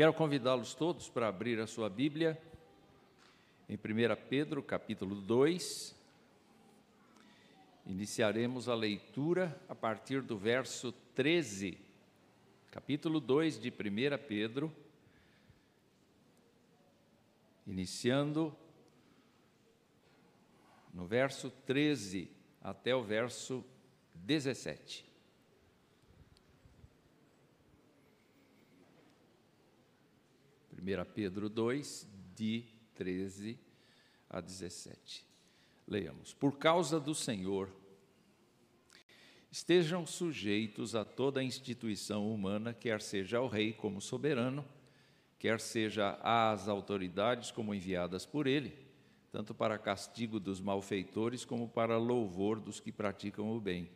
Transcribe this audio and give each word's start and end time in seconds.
Quero 0.00 0.14
convidá-los 0.14 0.72
todos 0.72 1.10
para 1.10 1.28
abrir 1.28 1.60
a 1.60 1.66
sua 1.66 1.90
Bíblia 1.90 2.40
em 3.68 3.74
1 3.74 3.80
Pedro, 4.30 4.62
capítulo 4.62 5.14
2. 5.14 5.94
Iniciaremos 7.84 8.66
a 8.70 8.74
leitura 8.74 9.60
a 9.68 9.74
partir 9.74 10.22
do 10.22 10.38
verso 10.38 10.90
13. 11.14 11.76
Capítulo 12.70 13.20
2 13.20 13.60
de 13.60 13.68
1 13.68 14.26
Pedro. 14.26 14.72
Iniciando 17.66 18.56
no 20.94 21.06
verso 21.06 21.50
13 21.66 22.30
até 22.62 22.96
o 22.96 23.02
verso 23.02 23.62
17. 24.14 25.09
1 30.80 31.04
Pedro 31.14 31.50
2, 31.50 32.08
de 32.34 32.64
13 32.94 33.58
a 34.30 34.40
17. 34.40 35.26
Leamos. 35.86 36.32
Por 36.32 36.56
causa 36.56 36.98
do 36.98 37.14
Senhor, 37.14 37.68
estejam 39.50 40.06
sujeitos 40.06 40.94
a 40.94 41.04
toda 41.04 41.42
instituição 41.42 42.32
humana, 42.32 42.72
quer 42.72 43.02
seja 43.02 43.38
ao 43.38 43.46
rei 43.46 43.74
como 43.74 44.00
soberano, 44.00 44.64
quer 45.38 45.60
seja 45.60 46.18
às 46.22 46.66
autoridades 46.66 47.50
como 47.50 47.74
enviadas 47.74 48.24
por 48.24 48.46
ele, 48.46 48.72
tanto 49.30 49.54
para 49.54 49.78
castigo 49.78 50.40
dos 50.40 50.60
malfeitores 50.60 51.44
como 51.44 51.68
para 51.68 51.98
louvor 51.98 52.58
dos 52.58 52.80
que 52.80 52.90
praticam 52.90 53.54
o 53.54 53.60
bem. 53.60 53.90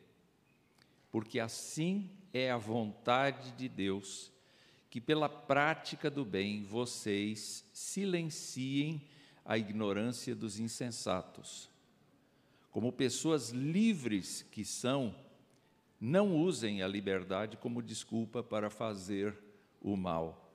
Porque 1.10 1.40
assim 1.40 2.10
é 2.32 2.50
a 2.50 2.58
vontade 2.58 3.52
de 3.52 3.68
Deus 3.68 4.33
que 4.94 5.00
pela 5.00 5.28
prática 5.28 6.08
do 6.08 6.24
bem 6.24 6.62
vocês 6.62 7.68
silenciem 7.72 9.02
a 9.44 9.58
ignorância 9.58 10.36
dos 10.36 10.60
insensatos. 10.60 11.68
Como 12.70 12.92
pessoas 12.92 13.50
livres 13.50 14.42
que 14.52 14.64
são, 14.64 15.12
não 16.00 16.36
usem 16.36 16.80
a 16.80 16.86
liberdade 16.86 17.56
como 17.56 17.82
desculpa 17.82 18.40
para 18.40 18.70
fazer 18.70 19.36
o 19.82 19.96
mal. 19.96 20.54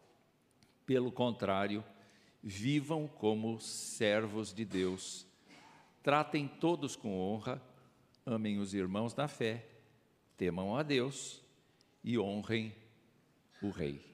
Pelo 0.85 1.11
contrário, 1.11 1.83
vivam 2.41 3.09
como 3.09 3.59
servos 3.59 4.53
de 4.53 4.63
Deus. 4.63 5.27
Tratem 6.01 6.47
todos 6.47 6.95
com 6.95 7.19
honra, 7.19 7.61
amem 8.25 8.57
os 8.57 8.73
irmãos 8.73 9.13
na 9.13 9.27
fé, 9.27 9.67
temam 10.37 10.77
a 10.77 10.81
Deus 10.81 11.41
e 12.01 12.17
honrem 12.17 12.73
o 13.61 13.69
Rei. 13.69 14.07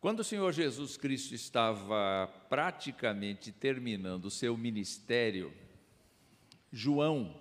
Quando 0.00 0.20
o 0.20 0.24
Senhor 0.24 0.52
Jesus 0.52 0.96
Cristo 0.96 1.34
estava 1.34 2.26
praticamente 2.48 3.50
terminando 3.50 4.26
o 4.26 4.30
seu 4.30 4.56
ministério, 4.56 5.52
João 6.70 7.40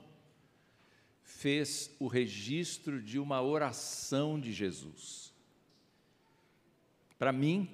fez 1.22 1.94
o 2.00 2.08
registro 2.08 3.02
de 3.02 3.20
uma 3.20 3.42
oração 3.42 4.39
de 4.39 4.53
Jesus. 4.53 5.33
Para 7.20 7.33
mim, 7.33 7.70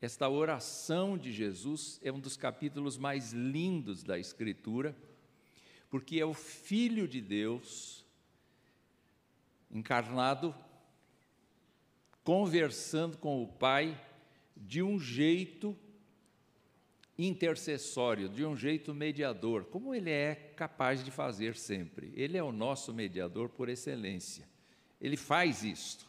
esta 0.00 0.28
oração 0.28 1.16
de 1.16 1.32
Jesus 1.32 2.00
é 2.02 2.12
um 2.12 2.20
dos 2.20 2.36
capítulos 2.36 2.98
mais 2.98 3.32
lindos 3.32 4.02
da 4.02 4.18
Escritura, 4.18 4.96
porque 5.88 6.18
é 6.18 6.26
o 6.26 6.34
Filho 6.34 7.06
de 7.06 7.20
Deus 7.20 8.04
encarnado 9.70 10.54
conversando 12.26 13.16
com 13.18 13.40
o 13.40 13.46
Pai 13.46 13.96
de 14.56 14.82
um 14.82 14.98
jeito 14.98 15.76
intercessório, 17.16 18.28
de 18.28 18.44
um 18.44 18.56
jeito 18.56 18.92
mediador, 18.92 19.66
como 19.66 19.94
ele 19.94 20.10
é 20.10 20.34
capaz 20.56 21.04
de 21.04 21.12
fazer 21.12 21.54
sempre. 21.54 22.12
Ele 22.16 22.36
é 22.36 22.42
o 22.42 22.50
nosso 22.50 22.92
mediador 22.92 23.48
por 23.48 23.68
excelência. 23.68 24.44
Ele 25.00 25.16
faz 25.16 25.62
isto. 25.62 26.04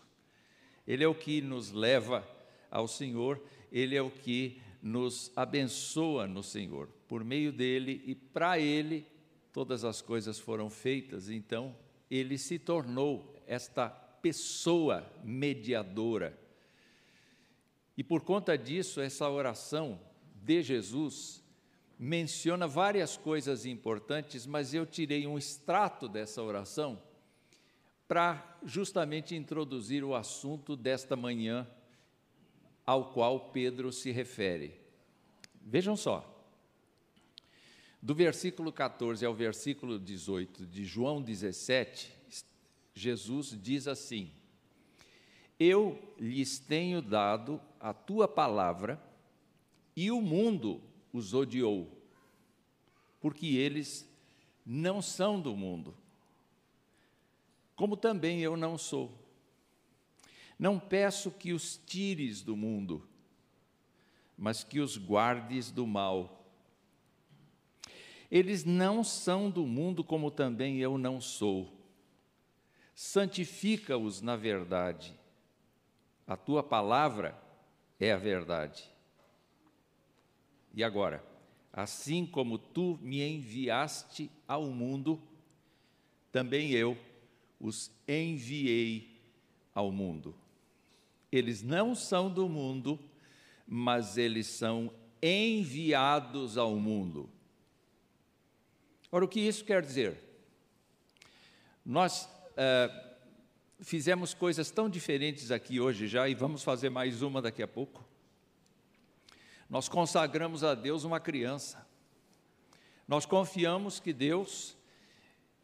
Ele 0.87 1.03
é 1.03 1.07
o 1.07 1.13
que 1.13 1.39
nos 1.39 1.71
leva 1.71 2.27
ao 2.71 2.87
Senhor, 2.87 3.39
ele 3.71 3.95
é 3.95 4.01
o 4.01 4.09
que 4.09 4.59
nos 4.81 5.31
abençoa 5.35 6.25
no 6.25 6.41
Senhor. 6.41 6.89
Por 7.07 7.23
meio 7.23 7.51
dele 7.51 8.01
e 8.07 8.15
para 8.15 8.57
ele, 8.57 9.05
todas 9.53 9.85
as 9.85 10.01
coisas 10.01 10.39
foram 10.39 10.67
feitas, 10.67 11.29
então 11.29 11.75
ele 12.09 12.39
se 12.39 12.57
tornou 12.57 13.39
esta 13.45 14.06
pessoa 14.27 15.09
mediadora. 15.23 16.37
E 17.95 18.03
por 18.03 18.21
conta 18.21 18.57
disso, 18.57 18.99
essa 18.99 19.29
oração 19.29 19.97
de 20.35 20.61
Jesus 20.61 21.41
menciona 21.97 22.67
várias 22.67 23.15
coisas 23.15 23.65
importantes, 23.65 24.45
mas 24.45 24.73
eu 24.73 24.85
tirei 24.85 25.25
um 25.25 25.37
extrato 25.37 26.09
dessa 26.09 26.43
oração 26.43 27.01
para 28.05 28.59
justamente 28.65 29.33
introduzir 29.33 30.03
o 30.03 30.13
assunto 30.13 30.75
desta 30.75 31.15
manhã 31.15 31.65
ao 32.85 33.13
qual 33.13 33.51
Pedro 33.51 33.93
se 33.93 34.11
refere. 34.11 34.73
Vejam 35.61 35.95
só. 35.95 36.33
Do 38.01 38.13
versículo 38.13 38.73
14 38.73 39.25
ao 39.25 39.33
versículo 39.33 39.97
18 39.97 40.65
de 40.65 40.83
João 40.83 41.21
17, 41.21 42.17
Jesus 42.97 43.55
diz 43.61 43.87
assim: 43.87 44.31
Eu 45.59 46.01
lhes 46.17 46.57
tenho 46.57 46.99
dado 46.99 47.61
a 47.79 47.93
tua 47.93 48.27
palavra, 48.27 49.01
e 49.95 50.09
o 50.09 50.19
mundo 50.19 50.81
os 51.13 51.33
odiou, 51.33 51.87
porque 53.21 53.45
eles 53.45 54.09
não 54.65 55.01
são 55.01 55.39
do 55.39 55.55
mundo, 55.55 55.95
como 57.75 57.95
também 57.95 58.41
eu 58.41 58.57
não 58.57 58.77
sou. 58.77 59.25
Não 60.57 60.79
peço 60.79 61.29
que 61.29 61.53
os 61.53 61.77
tires 61.77 62.41
do 62.41 62.57
mundo, 62.57 63.07
mas 64.35 64.63
que 64.63 64.79
os 64.79 64.97
guardes 64.97 65.69
do 65.69 65.85
mal. 65.85 66.33
Eles 68.31 68.65
não 68.65 69.03
são 69.03 69.51
do 69.51 69.67
mundo, 69.67 70.03
como 70.03 70.31
também 70.31 70.79
eu 70.79 70.97
não 70.97 71.21
sou 71.21 71.76
santifica-os 72.97 74.23
na 74.23 74.35
verdade. 74.35 75.13
A 76.25 76.35
tua 76.35 76.63
palavra 76.63 77.39
é 77.99 78.11
a 78.11 78.17
verdade. 78.17 78.89
E 80.73 80.83
agora, 80.83 81.23
assim 81.71 82.25
como 82.25 82.57
tu 82.57 82.97
me 82.99 83.21
enviaste 83.21 84.31
ao 84.47 84.65
mundo, 84.65 85.21
também 86.31 86.71
eu 86.71 86.97
os 87.59 87.91
enviei 88.07 89.21
ao 89.75 89.91
mundo. 89.91 90.33
Eles 91.31 91.61
não 91.61 91.93
são 91.93 92.33
do 92.33 92.49
mundo, 92.49 92.99
mas 93.67 94.17
eles 94.17 94.47
são 94.47 94.91
enviados 95.21 96.57
ao 96.57 96.75
mundo. 96.75 97.29
Ora, 99.11 99.23
o 99.23 99.27
que 99.27 99.39
isso 99.39 99.63
quer 99.63 99.83
dizer? 99.83 100.19
Nós 101.85 102.27
uh, 102.57 103.07
fizemos 103.79 104.33
coisas 104.33 104.71
tão 104.71 104.89
diferentes 104.89 105.51
aqui 105.51 105.79
hoje 105.79 106.07
já 106.07 106.27
e 106.27 106.33
vamos 106.33 106.63
fazer 106.63 106.89
mais 106.89 107.21
uma 107.21 107.41
daqui 107.41 107.61
a 107.61 107.67
pouco. 107.67 108.03
Nós 109.69 109.87
consagramos 109.87 110.63
a 110.63 110.73
Deus 110.73 111.03
uma 111.03 111.19
criança. 111.19 111.85
Nós 113.07 113.25
confiamos 113.25 113.99
que 113.99 114.11
Deus 114.11 114.75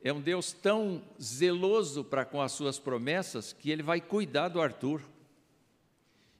é 0.03 0.11
um 0.11 0.21
Deus 0.21 0.51
tão 0.51 1.01
zeloso 1.21 2.03
para 2.03 2.25
com 2.25 2.41
as 2.41 2.51
suas 2.51 2.77
promessas 2.77 3.53
que 3.53 3.71
ele 3.71 3.81
vai 3.81 4.01
cuidar 4.01 4.49
do 4.49 4.61
Arthur 4.61 5.01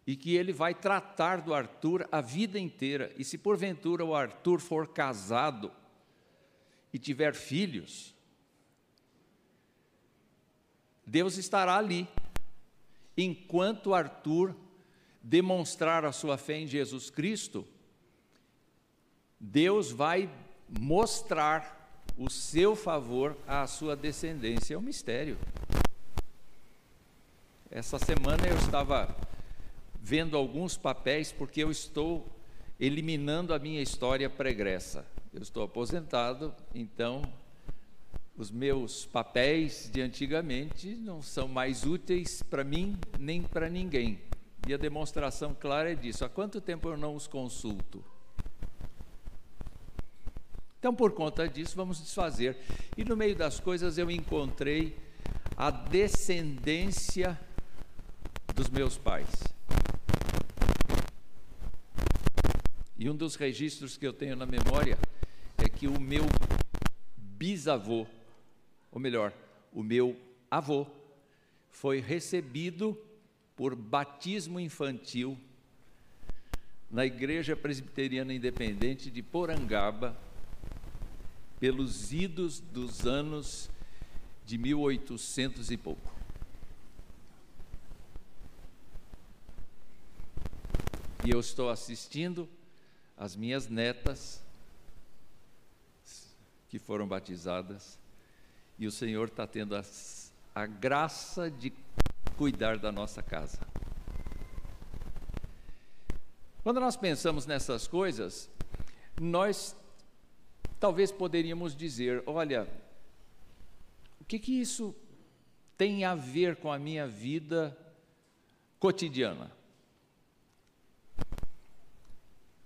e 0.05 0.17
que 0.17 0.35
ele 0.35 0.51
vai 0.51 0.73
tratar 0.73 1.41
do 1.41 1.53
Arthur 1.53 2.07
a 2.11 2.19
vida 2.19 2.59
inteira. 2.59 3.11
E 3.17 3.23
se 3.23 3.37
porventura 3.37 4.03
o 4.03 4.13
Arthur 4.13 4.59
for 4.59 4.89
casado 4.89 5.71
e 6.91 6.99
tiver 6.99 7.33
filhos, 7.33 8.13
Deus 11.05 11.37
estará 11.37 11.77
ali, 11.77 12.07
enquanto 13.17 13.93
Arthur 13.93 14.55
demonstrar 15.21 16.03
a 16.05 16.11
sua 16.11 16.37
fé 16.37 16.57
em 16.59 16.67
Jesus 16.67 17.09
Cristo, 17.09 17.65
Deus 19.39 19.91
vai 19.91 20.29
mostrar 20.67 22.01
o 22.17 22.29
seu 22.29 22.75
favor 22.75 23.37
à 23.47 23.65
sua 23.67 23.95
descendência. 23.95 24.75
É 24.75 24.77
um 24.77 24.81
mistério. 24.81 25.37
Essa 27.69 27.97
semana 27.97 28.47
eu 28.47 28.55
estava 28.57 29.15
vendo 29.99 30.37
alguns 30.37 30.77
papéis 30.77 31.31
porque 31.31 31.63
eu 31.63 31.71
estou 31.71 32.27
eliminando 32.79 33.53
a 33.53 33.59
minha 33.59 33.81
história 33.81 34.29
pregressa. 34.29 35.05
Eu 35.33 35.41
estou 35.41 35.63
aposentado, 35.63 36.53
então 36.75 37.23
os 38.35 38.49
meus 38.49 39.05
papéis 39.05 39.89
de 39.91 40.01
antigamente 40.01 40.95
não 40.95 41.21
são 41.21 41.47
mais 41.47 41.85
úteis 41.85 42.41
para 42.41 42.63
mim 42.63 42.97
nem 43.19 43.41
para 43.41 43.69
ninguém. 43.69 44.19
E 44.67 44.73
a 44.73 44.77
demonstração 44.77 45.53
clara 45.53 45.91
é 45.91 45.95
disso. 45.95 46.25
Há 46.25 46.29
quanto 46.29 46.61
tempo 46.61 46.89
eu 46.89 46.97
não 46.97 47.15
os 47.15 47.27
consulto? 47.27 48.03
Então, 50.79 50.93
por 50.93 51.13
conta 51.13 51.47
disso, 51.47 51.75
vamos 51.75 52.01
desfazer. 52.01 52.57
E 52.97 53.05
no 53.05 53.15
meio 53.15 53.35
das 53.35 53.59
coisas 53.59 53.97
eu 53.97 54.09
encontrei 54.11 54.97
a 55.55 55.71
descendência 55.71 57.39
dos 58.53 58.69
meus 58.69 58.97
pais. 58.97 59.29
E 62.97 63.09
um 63.09 63.15
dos 63.15 63.35
registros 63.35 63.97
que 63.97 64.07
eu 64.07 64.13
tenho 64.13 64.35
na 64.35 64.45
memória 64.45 64.97
é 65.57 65.67
que 65.67 65.87
o 65.87 65.99
meu 65.99 66.25
bisavô, 67.17 68.05
ou 68.93 68.99
melhor, 68.99 69.33
o 69.71 69.81
meu 69.81 70.15
avô, 70.49 70.85
foi 71.71 71.99
recebido 71.99 72.95
por 73.55 73.75
batismo 73.75 74.59
infantil 74.59 75.35
na 76.91 77.03
Igreja 77.03 77.55
Presbiteriana 77.55 78.33
Independente 78.33 79.09
de 79.09 79.23
Porangaba, 79.23 80.15
pelos 81.59 82.13
idos 82.13 82.59
dos 82.59 83.07
anos 83.07 83.67
de 84.45 84.59
1800 84.59 85.71
e 85.71 85.77
pouco. 85.77 86.13
E 91.25 91.31
eu 91.31 91.39
estou 91.39 91.69
assistindo 91.69 92.47
as 93.17 93.35
minhas 93.35 93.67
netas 93.67 94.43
que 96.69 96.77
foram 96.77 97.07
batizadas 97.07 98.02
e 98.83 98.87
o 98.87 98.91
Senhor 98.91 99.29
está 99.29 99.47
tendo 99.47 99.77
a, 99.77 99.83
a 100.53 100.65
graça 100.65 101.49
de 101.49 101.71
cuidar 102.35 102.77
da 102.77 102.91
nossa 102.91 103.23
casa. 103.23 103.65
Quando 106.63 106.81
nós 106.81 106.97
pensamos 106.97 107.45
nessas 107.45 107.87
coisas, 107.87 108.49
nós 109.21 109.73
talvez 110.81 111.13
poderíamos 111.13 111.73
dizer: 111.73 112.23
olha, 112.25 112.67
o 114.19 114.25
que, 114.25 114.37
que 114.37 114.59
isso 114.59 114.93
tem 115.77 116.03
a 116.03 116.13
ver 116.13 116.57
com 116.57 116.69
a 116.69 116.77
minha 116.77 117.07
vida 117.07 117.77
cotidiana? 118.81 119.49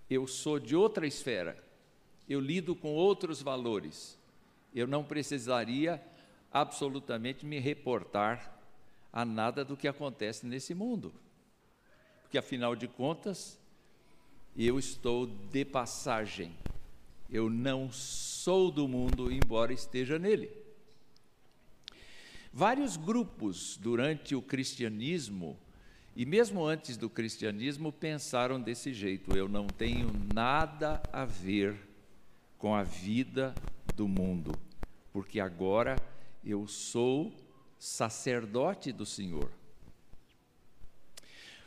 Eu 0.09 0.25
sou 0.25 0.57
de 0.59 0.75
outra 0.75 1.05
esfera, 1.05 1.63
eu 2.27 2.39
lido 2.39 2.75
com 2.75 2.95
outros 2.95 3.39
valores, 3.39 4.16
eu 4.79 4.85
não 4.85 5.03
precisaria 5.03 6.01
absolutamente 6.51 7.45
me 7.45 7.59
reportar 7.59 8.55
a 9.11 9.25
nada 9.25 9.65
do 9.65 9.75
que 9.75 9.87
acontece 9.87 10.45
nesse 10.45 10.75
mundo, 10.75 11.13
porque 12.21 12.37
afinal 12.37 12.75
de 12.75 12.87
contas, 12.87 13.59
eu 14.55 14.77
estou 14.77 15.25
de 15.25 15.65
passagem. 15.65 16.55
Eu 17.29 17.49
não 17.49 17.91
sou 17.91 18.71
do 18.71 18.87
mundo, 18.87 19.31
embora 19.31 19.73
esteja 19.73 20.19
nele. 20.19 20.51
Vários 22.53 22.97
grupos 22.97 23.77
durante 23.77 24.35
o 24.35 24.41
cristianismo, 24.41 25.57
e 26.15 26.25
mesmo 26.25 26.65
antes 26.65 26.97
do 26.97 27.09
cristianismo, 27.09 27.91
pensaram 27.91 28.61
desse 28.61 28.93
jeito: 28.93 29.35
eu 29.35 29.47
não 29.47 29.67
tenho 29.67 30.11
nada 30.33 31.01
a 31.11 31.25
ver 31.25 31.75
com 32.57 32.73
a 32.73 32.83
vida 32.83 33.53
do 33.95 34.07
mundo, 34.07 34.51
porque 35.17 35.39
agora 35.39 35.95
eu 36.45 36.67
sou 36.67 37.33
sacerdote 37.79 38.91
do 38.91 39.03
Senhor. 39.03 39.49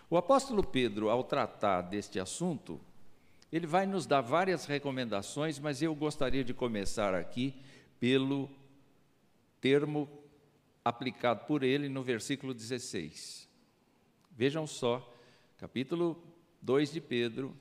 O 0.09 0.17
apóstolo 0.17 0.63
Pedro, 0.63 1.11
ao 1.11 1.25
tratar 1.25 1.81
deste 1.83 2.21
assunto, 2.21 2.81
ele 3.51 3.67
vai 3.67 3.87
nos 3.87 4.07
dar 4.07 4.21
várias 4.21 4.67
recomendações, 4.67 5.59
mas 5.59 5.83
eu 5.83 5.93
gostaria 5.97 6.45
de 6.45 6.55
começar 6.55 7.13
aqui 7.13 7.61
pelo 7.99 8.49
termo 9.61 10.09
aplicado 10.85 11.45
por 11.45 11.65
ele 11.65 11.89
no 11.89 12.05
versículo 12.05 12.55
16. 12.55 13.49
Vejam 14.31 14.65
só, 14.65 15.13
capítulo 15.59 16.23
2 16.63 16.93
de 16.93 17.01
Pedro, 17.01 17.53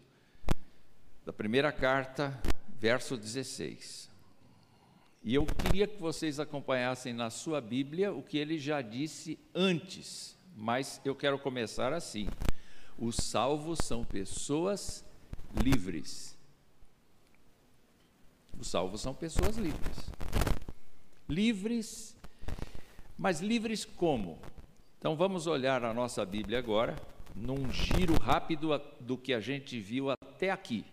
da 1.26 1.34
primeira 1.34 1.72
carta, 1.72 2.40
verso 2.78 3.18
16. 3.18 4.09
E 5.22 5.36
eu 5.36 5.46
queria 5.46 5.86
que 5.86 6.00
vocês 6.00 6.40
acompanhassem 6.40 7.14
na 7.14 7.30
sua 7.30 7.60
Bíblia 7.60 8.14
o 8.14 8.24
que 8.24 8.38
ele 8.38 8.58
já 8.58 8.82
disse 8.82 9.38
antes, 9.54 10.38
mas 10.56 11.02
eu 11.04 11.14
quero 11.14 11.38
começar 11.38 11.92
assim: 11.92 12.28
os 12.98 13.18
salvos 13.18 13.80
são 13.84 14.04
pessoas 14.04 15.06
livres. 15.62 16.38
Os 18.58 18.68
salvos 18.68 19.02
são 19.02 19.14
pessoas 19.14 19.58
livres. 19.58 20.10
Livres, 21.28 22.18
mas 23.18 23.42
livres 23.42 23.86
como? 23.86 24.40
Então 24.98 25.16
vamos 25.16 25.48
olhar 25.48 25.84
a 25.84 25.94
nossa 25.94 26.26
Bíblia 26.26 26.60
agora, 26.60 26.96
num 27.36 27.72
giro 27.72 28.18
rápido 28.18 28.70
do 29.00 29.18
que 29.18 29.34
a 29.34 29.40
gente 29.40 29.80
viu 29.80 30.10
até 30.10 30.50
aqui. 30.50 30.86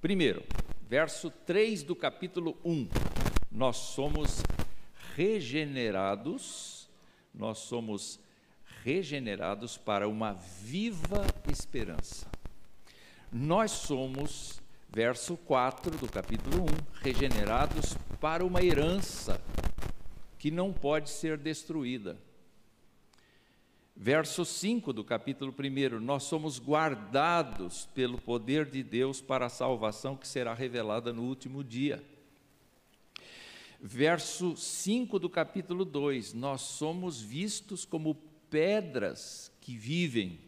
Primeiro, 0.00 0.42
verso 0.88 1.30
3 1.30 1.82
do 1.82 1.96
capítulo 1.96 2.56
1. 2.64 2.88
Nós 3.50 3.76
somos 3.76 4.42
regenerados, 5.14 6.88
nós 7.34 7.58
somos 7.58 8.20
regenerados 8.84 9.76
para 9.76 10.08
uma 10.08 10.32
viva 10.32 11.26
esperança. 11.50 12.26
Nós 13.32 13.72
somos, 13.72 14.62
verso 14.88 15.36
4 15.36 15.90
do 15.98 16.08
capítulo 16.08 16.62
1, 16.62 16.66
regenerados 17.02 17.96
para 18.20 18.44
uma 18.44 18.62
herança 18.62 19.40
que 20.38 20.50
não 20.50 20.72
pode 20.72 21.10
ser 21.10 21.36
destruída. 21.36 22.16
Verso 23.98 24.44
5 24.44 24.92
do 24.92 25.02
capítulo 25.02 25.54
1: 25.58 25.98
Nós 26.00 26.24
somos 26.24 26.58
guardados 26.58 27.88
pelo 27.94 28.20
poder 28.20 28.66
de 28.66 28.82
Deus 28.82 29.22
para 29.22 29.46
a 29.46 29.50
salvação 29.50 30.14
que 30.14 30.28
será 30.28 30.52
revelada 30.52 31.14
no 31.14 31.22
último 31.22 31.64
dia. 31.64 32.04
Verso 33.80 34.54
5 34.54 35.18
do 35.18 35.30
capítulo 35.30 35.82
2: 35.82 36.34
Nós 36.34 36.60
somos 36.60 37.22
vistos 37.22 37.86
como 37.86 38.14
pedras 38.50 39.50
que 39.62 39.74
vivem, 39.74 40.38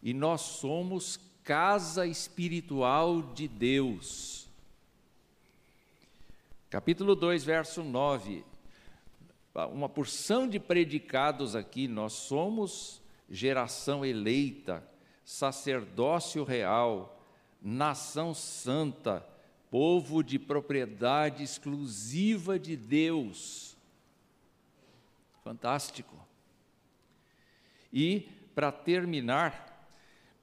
e 0.00 0.14
nós 0.14 0.40
somos 0.42 1.18
casa 1.42 2.06
espiritual 2.06 3.20
de 3.20 3.48
Deus. 3.48 4.46
Capítulo 6.70 7.16
2, 7.16 7.42
verso 7.42 7.82
9. 7.82 8.44
Uma 9.64 9.88
porção 9.88 10.46
de 10.46 10.60
predicados 10.60 11.56
aqui, 11.56 11.88
nós 11.88 12.12
somos 12.12 13.00
geração 13.30 14.04
eleita, 14.04 14.86
sacerdócio 15.24 16.44
real, 16.44 17.18
nação 17.62 18.34
santa, 18.34 19.26
povo 19.70 20.22
de 20.22 20.38
propriedade 20.38 21.42
exclusiva 21.42 22.58
de 22.58 22.76
Deus. 22.76 23.76
Fantástico. 25.42 26.14
E, 27.92 28.28
para 28.54 28.70
terminar, 28.70 29.88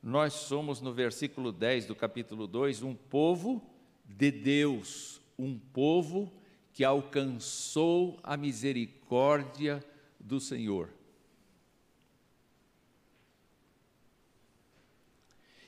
nós 0.01 0.33
somos, 0.33 0.81
no 0.81 0.91
versículo 0.91 1.51
10 1.51 1.85
do 1.85 1.95
capítulo 1.95 2.47
2, 2.47 2.81
um 2.81 2.95
povo 2.95 3.61
de 4.05 4.31
Deus, 4.31 5.21
um 5.37 5.57
povo 5.57 6.31
que 6.73 6.83
alcançou 6.83 8.19
a 8.23 8.35
misericórdia 8.35 9.83
do 10.19 10.39
Senhor. 10.39 10.89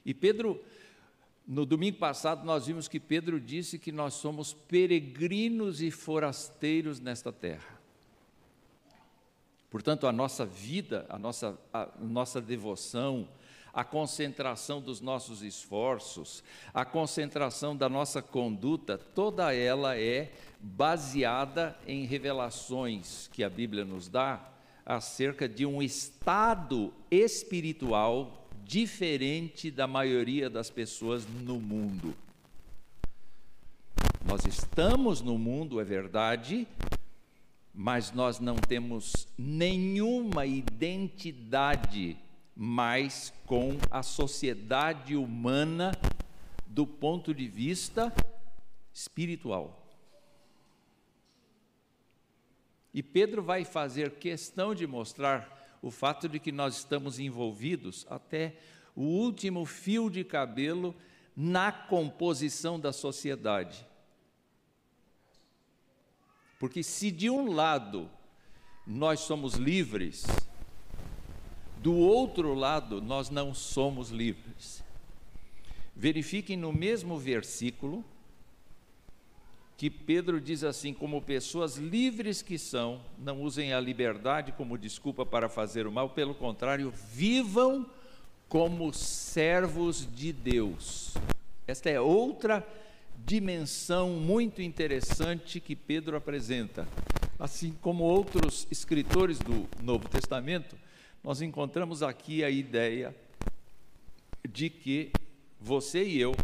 E 0.03 0.13
Pedro, 0.13 0.63
no 1.47 1.65
domingo 1.65 1.97
passado, 1.97 2.45
nós 2.45 2.65
vimos 2.65 2.87
que 2.87 2.99
Pedro 2.99 3.39
disse 3.39 3.77
que 3.77 3.91
nós 3.91 4.15
somos 4.15 4.53
peregrinos 4.53 5.81
e 5.81 5.91
forasteiros 5.91 6.99
nesta 6.99 7.31
terra. 7.31 7.79
Portanto, 9.69 10.07
a 10.07 10.11
nossa 10.11 10.45
vida, 10.45 11.05
a 11.09 11.19
nossa, 11.19 11.59
a 11.73 11.89
nossa 11.99 12.41
devoção, 12.41 13.27
a 13.75 13.83
concentração 13.83 14.79
dos 14.79 15.01
nossos 15.01 15.43
esforços, 15.43 16.41
a 16.73 16.85
concentração 16.85 17.75
da 17.75 17.89
nossa 17.89 18.21
conduta, 18.21 18.97
toda 18.97 19.53
ela 19.53 19.99
é 19.99 20.31
baseada 20.61 21.77
em 21.85 22.05
revelações 22.05 23.29
que 23.33 23.43
a 23.43 23.49
Bíblia 23.49 23.83
nos 23.83 24.07
dá 24.07 24.49
acerca 24.85 25.49
de 25.49 25.65
um 25.65 25.81
estado 25.83 26.93
espiritual 27.11 28.47
diferente 28.63 29.69
da 29.69 29.85
maioria 29.85 30.49
das 30.49 30.69
pessoas 30.69 31.27
no 31.27 31.59
mundo. 31.59 32.15
Nós 34.25 34.45
estamos 34.45 35.21
no 35.21 35.37
mundo, 35.37 35.81
é 35.81 35.83
verdade, 35.83 36.65
mas 37.73 38.13
nós 38.13 38.39
não 38.39 38.55
temos 38.55 39.27
nenhuma 39.37 40.45
identidade 40.45 42.17
mais 42.55 43.33
com 43.45 43.77
a 43.91 44.01
sociedade 44.01 45.15
humana 45.15 45.91
do 46.65 46.87
ponto 46.87 47.33
de 47.33 47.47
vista 47.47 48.13
espiritual. 48.93 49.85
E 52.93 53.03
Pedro 53.03 53.43
vai 53.43 53.65
fazer 53.65 54.11
questão 54.11 54.73
de 54.73 54.87
mostrar 54.87 55.77
o 55.81 55.91
fato 55.91 56.29
de 56.29 56.39
que 56.39 56.51
nós 56.51 56.77
estamos 56.77 57.19
envolvidos 57.19 58.07
até 58.09 58.57
o 58.95 59.01
último 59.01 59.65
fio 59.65 60.09
de 60.09 60.23
cabelo 60.23 60.95
na 61.35 61.71
composição 61.71 62.79
da 62.79 62.93
sociedade. 62.93 63.85
Porque 66.57 66.81
se 66.81 67.11
de 67.11 67.29
um 67.29 67.51
lado 67.51 68.09
nós 68.87 69.19
somos 69.19 69.55
livres, 69.55 70.23
do 71.85 71.93
outro 71.93 72.55
lado 72.55 72.99
nós 72.99 73.29
não 73.29 73.53
somos 73.53 74.09
livres. 74.09 74.83
Verifiquem 75.95 76.57
no 76.57 76.73
mesmo 76.73 77.15
versículo 77.15 78.03
que 79.77 79.87
Pedro 79.87 80.41
diz 80.41 80.63
assim: 80.63 80.95
como 80.95 81.21
pessoas 81.21 81.77
livres 81.77 82.41
que 82.41 82.57
são, 82.57 82.99
não 83.19 83.39
usem 83.39 83.71
a 83.71 83.79
liberdade 83.79 84.51
como 84.53 84.79
desculpa 84.79 85.23
para 85.27 85.47
fazer 85.47 85.85
o 85.85 85.91
mal, 85.91 86.09
pelo 86.09 86.33
contrário, 86.33 86.91
vivam 87.11 87.85
como 88.49 88.91
servos 88.91 90.09
de 90.11 90.33
Deus. 90.33 91.13
Esta 91.67 91.91
é 91.91 92.01
outra 92.01 92.67
dimensão 93.23 94.09
muito 94.13 94.59
interessante 94.59 95.59
que 95.59 95.75
Pedro 95.75 96.17
apresenta. 96.17 96.87
Assim 97.37 97.75
como 97.79 98.03
outros 98.05 98.65
escritores 98.71 99.37
do 99.37 99.67
Novo 99.83 100.09
Testamento, 100.09 100.75
nós 101.25 101.41
encontramos 101.41 102.03
aqui 102.03 102.43
a 102.43 102.51
ideia 102.51 103.15
de 104.47 104.69
que 104.69 105.11
você 105.59 106.03
e 106.03 106.21
eu, 106.21 106.35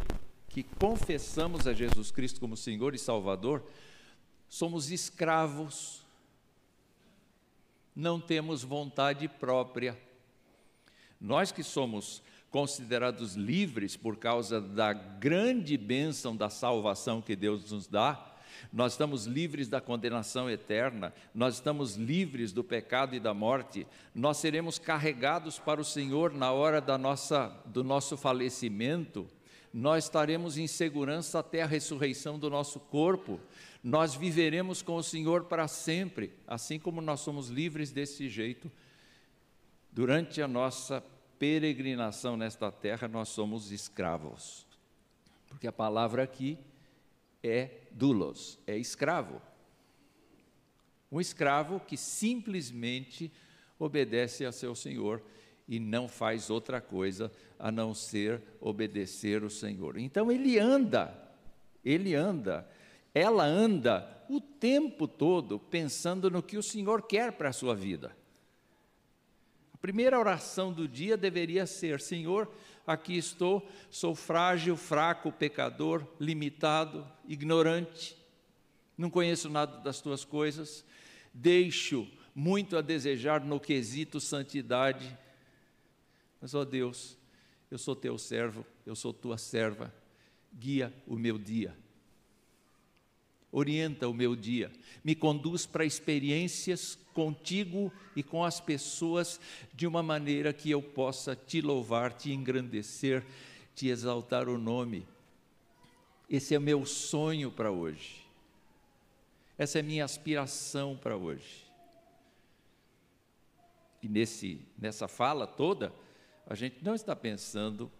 que 0.49 0.63
confessamos 0.63 1.67
a 1.67 1.73
Jesus 1.73 2.09
Cristo 2.09 2.39
como 2.39 2.57
Senhor 2.57 2.95
e 2.95 2.97
Salvador, 2.97 3.63
somos 4.49 4.89
escravos, 4.89 6.01
não 7.95 8.19
temos 8.19 8.63
vontade 8.63 9.27
própria. 9.27 9.95
Nós 11.19 11.51
que 11.51 11.61
somos 11.61 12.23
considerados 12.49 13.35
livres 13.35 13.95
por 13.95 14.17
causa 14.17 14.59
da 14.59 14.93
grande 14.93 15.77
bênção 15.77 16.35
da 16.35 16.49
salvação 16.49 17.21
que 17.21 17.35
Deus 17.35 17.71
nos 17.71 17.85
dá, 17.85 18.30
nós 18.71 18.93
estamos 18.93 19.25
livres 19.25 19.67
da 19.67 19.81
condenação 19.81 20.49
eterna, 20.49 21.13
nós 21.33 21.55
estamos 21.55 21.95
livres 21.95 22.51
do 22.51 22.63
pecado 22.63 23.15
e 23.15 23.19
da 23.19 23.33
morte, 23.33 23.85
nós 24.13 24.37
seremos 24.37 24.79
carregados 24.79 25.59
para 25.59 25.81
o 25.81 25.85
Senhor 25.85 26.33
na 26.33 26.51
hora 26.51 26.79
da 26.79 26.97
nossa, 26.97 27.47
do 27.65 27.83
nosso 27.83 28.17
falecimento, 28.17 29.27
nós 29.73 30.05
estaremos 30.05 30.57
em 30.57 30.67
segurança 30.67 31.39
até 31.39 31.61
a 31.61 31.67
ressurreição 31.67 32.37
do 32.37 32.49
nosso 32.49 32.79
corpo, 32.79 33.39
nós 33.83 34.13
viveremos 34.13 34.81
com 34.81 34.95
o 34.95 35.03
Senhor 35.03 35.45
para 35.45 35.67
sempre, 35.67 36.33
assim 36.47 36.77
como 36.77 37.01
nós 37.01 37.21
somos 37.21 37.49
livres 37.49 37.91
desse 37.91 38.29
jeito, 38.29 38.71
durante 39.91 40.41
a 40.41 40.47
nossa 40.47 41.03
peregrinação 41.39 42.37
nesta 42.37 42.71
terra, 42.71 43.07
nós 43.07 43.29
somos 43.29 43.71
escravos. 43.71 44.67
Porque 45.47 45.67
a 45.67 45.71
palavra 45.71 46.21
aqui 46.21 46.57
é 47.43 47.69
dulos, 47.91 48.59
é 48.67 48.77
escravo. 48.77 49.41
Um 51.11 51.19
escravo 51.19 51.79
que 51.79 51.97
simplesmente 51.97 53.31
obedece 53.77 54.45
a 54.45 54.51
seu 54.51 54.73
senhor 54.75 55.21
e 55.67 55.79
não 55.79 56.07
faz 56.07 56.49
outra 56.49 56.79
coisa 56.79 57.31
a 57.57 57.71
não 57.71 57.93
ser 57.93 58.41
obedecer 58.59 59.43
o 59.43 59.49
Senhor. 59.49 59.97
Então 59.97 60.31
ele 60.31 60.57
anda, 60.57 61.13
ele 61.83 62.15
anda, 62.15 62.69
ela 63.13 63.43
anda 63.43 64.25
o 64.29 64.39
tempo 64.39 65.07
todo 65.07 65.59
pensando 65.59 66.29
no 66.29 66.41
que 66.41 66.57
o 66.57 66.63
Senhor 66.63 67.03
quer 67.03 67.33
para 67.33 67.49
a 67.49 67.53
sua 67.53 67.75
vida 67.75 68.15
primeira 69.81 70.19
oração 70.19 70.71
do 70.71 70.87
dia 70.87 71.17
deveria 71.17 71.65
ser: 71.65 71.99
Senhor, 71.99 72.49
aqui 72.85 73.17
estou, 73.17 73.67
sou 73.89 74.15
frágil, 74.15 74.75
fraco, 74.75 75.31
pecador, 75.31 76.05
limitado, 76.19 77.07
ignorante, 77.27 78.17
não 78.97 79.09
conheço 79.09 79.49
nada 79.49 79.77
das 79.77 80.01
tuas 80.01 80.23
coisas, 80.23 80.85
deixo 81.33 82.07
muito 82.33 82.77
a 82.77 82.81
desejar 82.81 83.41
no 83.41 83.59
quesito 83.59 84.19
santidade, 84.19 85.17
mas, 86.39 86.53
ó 86.55 86.65
Deus, 86.65 87.17
eu 87.69 87.77
sou 87.77 87.95
teu 87.95 88.17
servo, 88.17 88.65
eu 88.85 88.95
sou 88.95 89.13
tua 89.13 89.37
serva, 89.37 89.93
guia 90.53 90.93
o 91.05 91.15
meu 91.15 91.37
dia 91.37 91.75
orienta 93.51 94.07
o 94.07 94.13
meu 94.13 94.35
dia, 94.35 94.71
me 95.03 95.13
conduz 95.13 95.65
para 95.65 95.83
experiências 95.83 96.97
contigo 97.13 97.91
e 98.15 98.23
com 98.23 98.45
as 98.45 98.61
pessoas 98.61 99.39
de 99.73 99.85
uma 99.85 100.01
maneira 100.01 100.53
que 100.53 100.71
eu 100.71 100.81
possa 100.81 101.35
te 101.35 101.59
louvar, 101.59 102.13
te 102.13 102.31
engrandecer, 102.31 103.25
te 103.75 103.87
exaltar 103.87 104.47
o 104.47 104.57
nome. 104.57 105.05
Esse 106.29 106.55
é 106.55 106.57
o 106.57 106.61
meu 106.61 106.85
sonho 106.85 107.51
para 107.51 107.71
hoje. 107.71 108.25
Essa 109.57 109.79
é 109.79 109.81
a 109.81 109.83
minha 109.83 110.05
aspiração 110.05 110.97
para 110.97 111.17
hoje. 111.17 111.69
E 114.01 114.07
nesse, 114.07 114.65
nessa 114.79 115.07
fala 115.07 115.45
toda, 115.45 115.93
a 116.47 116.55
gente 116.55 116.77
não 116.81 116.95
está 116.95 117.15
pensando 117.15 117.91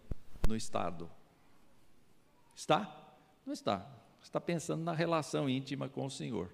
no 0.48 0.56
Estado. 0.56 1.12
Está? 2.56 3.16
Não 3.46 3.54
está 3.54 4.01
está 4.22 4.40
pensando 4.40 4.84
na 4.84 4.94
relação 4.94 5.50
íntima 5.50 5.90
com 5.90 6.06
o 6.06 6.12
Senhor. 6.12 6.50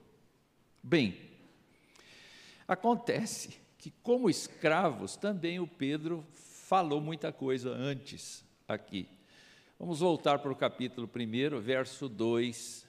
Bem, 0.81 1.17
acontece 2.67 3.59
que, 3.77 3.91
como 4.03 4.29
escravos, 4.29 5.15
também 5.15 5.59
o 5.59 5.67
Pedro 5.67 6.25
falou 6.33 6.99
muita 6.99 7.31
coisa 7.31 7.71
antes 7.71 8.43
aqui. 8.67 9.07
Vamos 9.79 9.99
voltar 9.99 10.39
para 10.39 10.51
o 10.51 10.55
capítulo 10.55 11.09
1, 11.13 11.59
verso 11.59 12.09
2, 12.09 12.85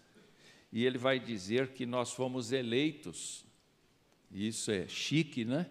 e 0.73 0.85
ele 0.85 0.99
vai 0.99 1.21
dizer 1.21 1.69
que 1.69 1.85
nós 1.85 2.13
fomos 2.13 2.51
eleitos, 2.51 3.45
isso 4.31 4.71
é 4.71 4.89
chique, 4.89 5.45
né? 5.45 5.71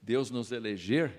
Deus 0.00 0.30
nos 0.30 0.52
eleger, 0.52 1.12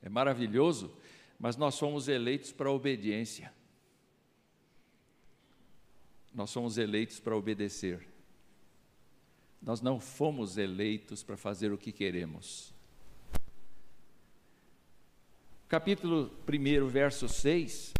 é 0.00 0.08
maravilhoso, 0.08 0.94
mas 1.38 1.56
nós 1.56 1.78
fomos 1.78 2.08
eleitos 2.08 2.52
para 2.52 2.68
a 2.68 2.72
obediência. 2.72 3.52
Nós 6.34 6.50
somos 6.50 6.78
eleitos 6.78 7.20
para 7.20 7.36
obedecer. 7.36 8.06
Nós 9.60 9.80
não 9.80 10.00
fomos 10.00 10.58
eleitos 10.58 11.22
para 11.22 11.36
fazer 11.36 11.72
o 11.72 11.78
que 11.78 11.92
queremos. 11.92 12.72
Capítulo 15.68 16.30
1, 16.46 16.86
verso 16.88 17.28
6, 17.28 17.94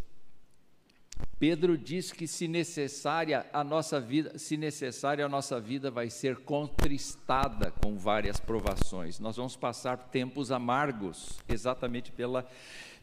Pedro 1.38 1.76
diz 1.76 2.12
que 2.12 2.26
se 2.26 2.46
necessária 2.46 3.46
a 3.52 3.64
nossa 3.64 4.00
vida, 4.00 4.38
se 4.38 4.56
necessária 4.56 5.24
a 5.24 5.28
nossa 5.28 5.58
vida 5.60 5.90
vai 5.90 6.08
ser 6.10 6.36
contristada 6.36 7.70
com 7.70 7.96
várias 7.96 8.38
provações. 8.38 9.18
Nós 9.18 9.36
vamos 9.36 9.56
passar 9.56 9.96
tempos 9.96 10.52
amargos, 10.52 11.38
exatamente 11.48 12.12
pela, 12.12 12.48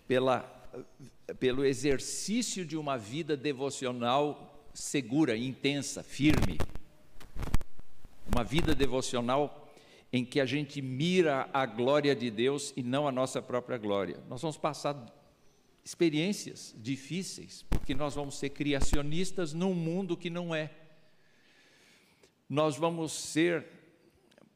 pela, 0.07 0.41
pelo 1.39 1.65
exercício 1.65 2.65
de 2.65 2.77
uma 2.77 2.97
vida 2.97 3.35
devocional 3.35 4.48
segura, 4.79 5.35
intensa, 5.35 6.01
firme. 6.01 6.57
Uma 8.33 8.43
vida 8.43 8.73
devocional 8.73 9.69
em 10.11 10.23
que 10.23 10.39
a 10.39 10.45
gente 10.45 10.81
mira 10.81 11.49
a 11.53 11.65
glória 11.65 12.15
de 12.15 12.31
Deus 12.31 12.73
e 12.77 12.81
não 12.81 13.07
a 13.07 13.11
nossa 13.11 13.41
própria 13.41 13.77
glória. 13.77 14.23
Nós 14.29 14.41
vamos 14.41 14.57
passar 14.57 14.95
experiências 15.83 16.73
difíceis, 16.77 17.65
porque 17.69 17.93
nós 17.93 18.15
vamos 18.15 18.39
ser 18.39 18.51
criacionistas 18.51 19.53
num 19.53 19.73
mundo 19.73 20.15
que 20.15 20.29
não 20.29 20.55
é. 20.55 20.71
Nós 22.47 22.77
vamos 22.77 23.11
ser 23.11 23.65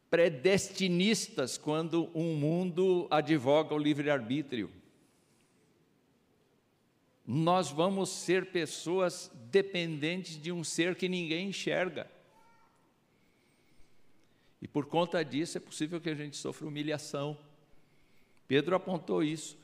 predestinistas 0.10 1.58
quando 1.58 2.10
um 2.16 2.36
mundo 2.36 3.08
advoga 3.12 3.76
o 3.76 3.78
livre-arbítrio 3.78 4.72
nós 7.26 7.72
vamos 7.72 8.10
ser 8.10 8.48
pessoas 8.48 9.32
dependentes 9.50 10.42
de 10.42 10.52
um 10.52 10.64
ser 10.64 10.96
que 10.96 11.08
ninguém 11.08 11.50
enxerga. 11.50 12.10
E 14.62 14.68
por 14.68 14.86
conta 14.86 15.24
disso 15.24 15.58
é 15.58 15.62
possível 15.62 16.00
que 16.02 16.10
a 16.10 16.16
gente 16.16 16.38
sofra 16.38 16.68
humilhação. 16.68 17.38
Pedro 18.48 18.76
apontou 18.76 19.24
isso. 19.24 19.58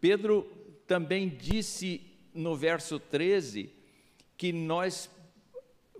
Pedro 0.00 0.50
também 0.86 1.28
disse 1.28 2.00
no 2.34 2.56
verso 2.56 2.98
13 2.98 3.70
que 4.36 4.52
nós, 4.52 5.10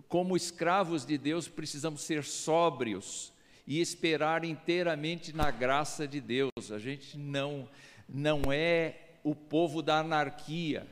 como 0.08 0.37
escravos 0.37 1.06
de 1.06 1.16
Deus, 1.16 1.49
precisamos 1.49 2.02
ser 2.02 2.25
sóbrios 2.25 3.32
e 3.66 3.80
esperar 3.80 4.44
inteiramente 4.44 5.34
na 5.34 5.50
graça 5.50 6.06
de 6.06 6.20
Deus. 6.20 6.70
A 6.70 6.78
gente 6.78 7.16
não 7.16 7.68
não 8.08 8.52
é 8.52 9.12
o 9.23 9.35
povo 9.35 9.83
da 9.83 10.00
anarquia. 10.00 10.87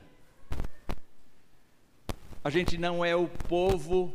A 2.43 2.49
gente 2.49 2.77
não 2.77 3.03
é 3.03 3.15
o 3.15 3.27
povo 3.27 4.11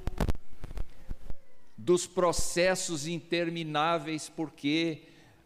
dos 1.77 2.07
processos 2.07 3.07
intermináveis 3.07 4.29
porque 4.29 5.03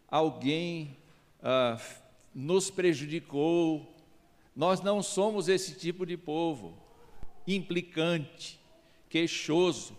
alguém 0.07 0.97
ah, 1.43 1.79
nos 2.33 2.71
prejudicou. 2.71 3.95
Nós 4.55 4.81
não 4.81 5.03
somos 5.03 5.47
esse 5.47 5.75
tipo 5.75 6.05
de 6.05 6.17
povo 6.17 6.77
implicante, 7.47 8.59
queixoso, 9.09 9.97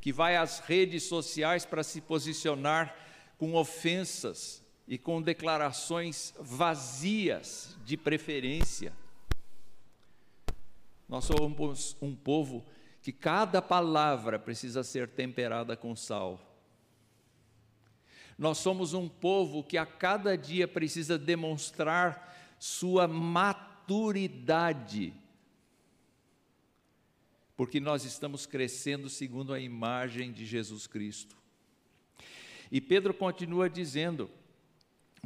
que 0.00 0.12
vai 0.12 0.36
às 0.36 0.58
redes 0.60 1.04
sociais 1.04 1.64
para 1.64 1.82
se 1.82 2.00
posicionar 2.00 2.94
com 3.38 3.54
ofensas 3.54 4.61
e 4.86 4.98
com 4.98 5.22
declarações 5.22 6.34
vazias 6.38 7.76
de 7.84 7.96
preferência. 7.96 8.92
Nós 11.08 11.24
somos 11.24 11.96
um 12.00 12.14
povo 12.14 12.64
que 13.02 13.12
cada 13.12 13.60
palavra 13.60 14.38
precisa 14.38 14.82
ser 14.82 15.08
temperada 15.08 15.76
com 15.76 15.94
sal. 15.96 16.48
Nós 18.38 18.58
somos 18.58 18.94
um 18.94 19.08
povo 19.08 19.62
que 19.62 19.76
a 19.76 19.84
cada 19.84 20.38
dia 20.38 20.66
precisa 20.66 21.18
demonstrar 21.18 22.56
sua 22.58 23.08
maturidade, 23.08 25.12
porque 27.56 27.80
nós 27.80 28.04
estamos 28.04 28.46
crescendo 28.46 29.08
segundo 29.08 29.52
a 29.52 29.60
imagem 29.60 30.32
de 30.32 30.46
Jesus 30.46 30.86
Cristo. 30.86 31.36
E 32.70 32.80
Pedro 32.80 33.12
continua 33.12 33.68
dizendo, 33.68 34.30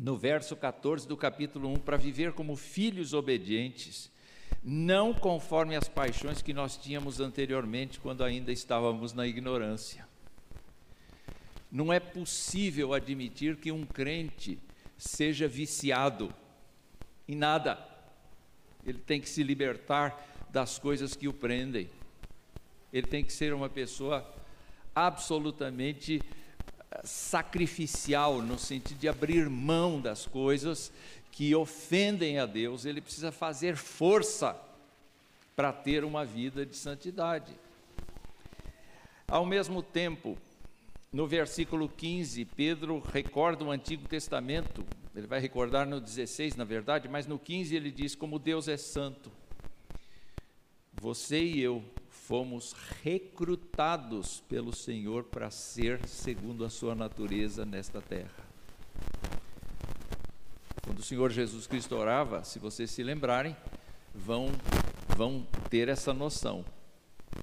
no 0.00 0.16
verso 0.16 0.54
14 0.54 1.08
do 1.08 1.16
capítulo 1.16 1.68
1, 1.70 1.76
para 1.76 1.96
viver 1.96 2.32
como 2.32 2.54
filhos 2.54 3.14
obedientes, 3.14 4.10
não 4.62 5.14
conforme 5.14 5.74
as 5.74 5.88
paixões 5.88 6.42
que 6.42 6.52
nós 6.52 6.76
tínhamos 6.76 7.18
anteriormente, 7.20 7.98
quando 7.98 8.22
ainda 8.22 8.52
estávamos 8.52 9.12
na 9.12 9.26
ignorância. 9.26 10.06
Não 11.70 11.92
é 11.92 11.98
possível 11.98 12.92
admitir 12.92 13.56
que 13.56 13.72
um 13.72 13.86
crente 13.86 14.58
seja 14.98 15.48
viciado 15.48 16.32
em 17.26 17.34
nada. 17.34 17.78
Ele 18.84 18.98
tem 18.98 19.20
que 19.20 19.28
se 19.28 19.42
libertar 19.42 20.46
das 20.50 20.78
coisas 20.78 21.16
que 21.16 21.26
o 21.26 21.32
prendem. 21.32 21.90
Ele 22.92 23.06
tem 23.06 23.24
que 23.24 23.32
ser 23.32 23.52
uma 23.52 23.68
pessoa 23.68 24.30
absolutamente 24.94 26.22
sacrificial, 27.04 28.40
no 28.40 28.58
sentido 28.58 28.98
de 28.98 29.08
abrir 29.08 29.48
mão 29.48 30.00
das 30.00 30.26
coisas 30.26 30.92
que 31.30 31.54
ofendem 31.54 32.38
a 32.38 32.46
Deus, 32.46 32.84
ele 32.84 33.00
precisa 33.00 33.30
fazer 33.30 33.76
força 33.76 34.58
para 35.54 35.72
ter 35.72 36.04
uma 36.04 36.24
vida 36.24 36.64
de 36.64 36.76
santidade. 36.76 37.52
Ao 39.28 39.44
mesmo 39.44 39.82
tempo, 39.82 40.38
no 41.12 41.26
versículo 41.26 41.88
15, 41.88 42.44
Pedro 42.44 43.00
recorda 43.00 43.64
o 43.64 43.70
Antigo 43.70 44.06
Testamento, 44.06 44.84
ele 45.14 45.26
vai 45.26 45.40
recordar 45.40 45.86
no 45.86 46.00
16, 46.00 46.56
na 46.56 46.64
verdade, 46.64 47.08
mas 47.08 47.26
no 47.26 47.38
15 47.38 47.74
ele 47.74 47.90
diz: 47.90 48.14
Como 48.14 48.38
Deus 48.38 48.68
é 48.68 48.76
santo, 48.76 49.32
você 51.00 51.42
e 51.42 51.60
eu 51.60 51.82
fomos 52.26 52.74
recrutados 53.04 54.42
pelo 54.48 54.74
Senhor 54.74 55.22
para 55.22 55.48
ser 55.48 56.04
segundo 56.08 56.64
a 56.64 56.70
sua 56.70 56.92
natureza 56.92 57.64
nesta 57.64 58.02
terra. 58.02 58.44
Quando 60.82 60.98
o 60.98 61.04
Senhor 61.04 61.30
Jesus 61.30 61.68
Cristo 61.68 61.94
orava, 61.94 62.42
se 62.42 62.58
vocês 62.58 62.90
se 62.90 63.04
lembrarem, 63.04 63.56
vão, 64.12 64.48
vão 65.16 65.46
ter 65.70 65.88
essa 65.88 66.12
noção. 66.12 66.64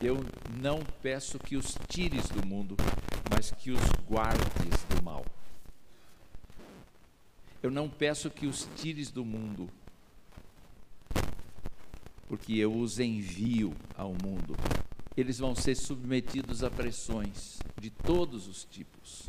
Eu 0.02 0.20
não 0.60 0.82
peço 1.02 1.40
que 1.40 1.56
os 1.56 1.78
tires 1.88 2.28
do 2.28 2.46
mundo, 2.46 2.76
mas 3.34 3.52
que 3.52 3.72
os 3.72 3.82
guardes 4.06 4.84
do 4.90 5.02
mal. 5.02 5.26
Eu 7.62 7.72
não 7.72 7.90
peço 7.90 8.30
que 8.30 8.46
os 8.46 8.68
tires 8.76 9.10
do 9.10 9.24
mundo, 9.24 9.70
porque 12.34 12.56
eu 12.56 12.76
os 12.76 13.00
envio 13.00 13.76
ao 13.96 14.10
mundo. 14.10 14.56
Eles 15.16 15.38
vão 15.38 15.54
ser 15.54 15.76
submetidos 15.76 16.64
a 16.64 16.72
pressões 16.72 17.60
de 17.80 17.92
todos 17.92 18.48
os 18.48 18.66
tipos. 18.66 19.28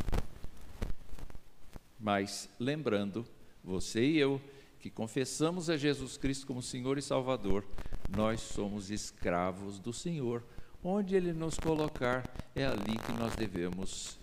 Mas 2.00 2.48
lembrando 2.58 3.26
você 3.62 4.02
e 4.02 4.16
eu, 4.16 4.40
que 4.80 4.88
confessamos 4.88 5.68
a 5.68 5.76
Jesus 5.76 6.16
Cristo 6.16 6.46
como 6.46 6.62
Senhor 6.62 6.96
e 6.96 7.02
Salvador, 7.02 7.62
nós 8.08 8.40
somos 8.40 8.90
escravos 8.90 9.78
do 9.78 9.92
Senhor. 9.92 10.42
Onde 10.82 11.14
Ele 11.14 11.34
nos 11.34 11.58
colocar, 11.58 12.24
é 12.54 12.64
ali 12.64 12.96
que 12.96 13.12
nós 13.18 13.36
devemos 13.36 14.18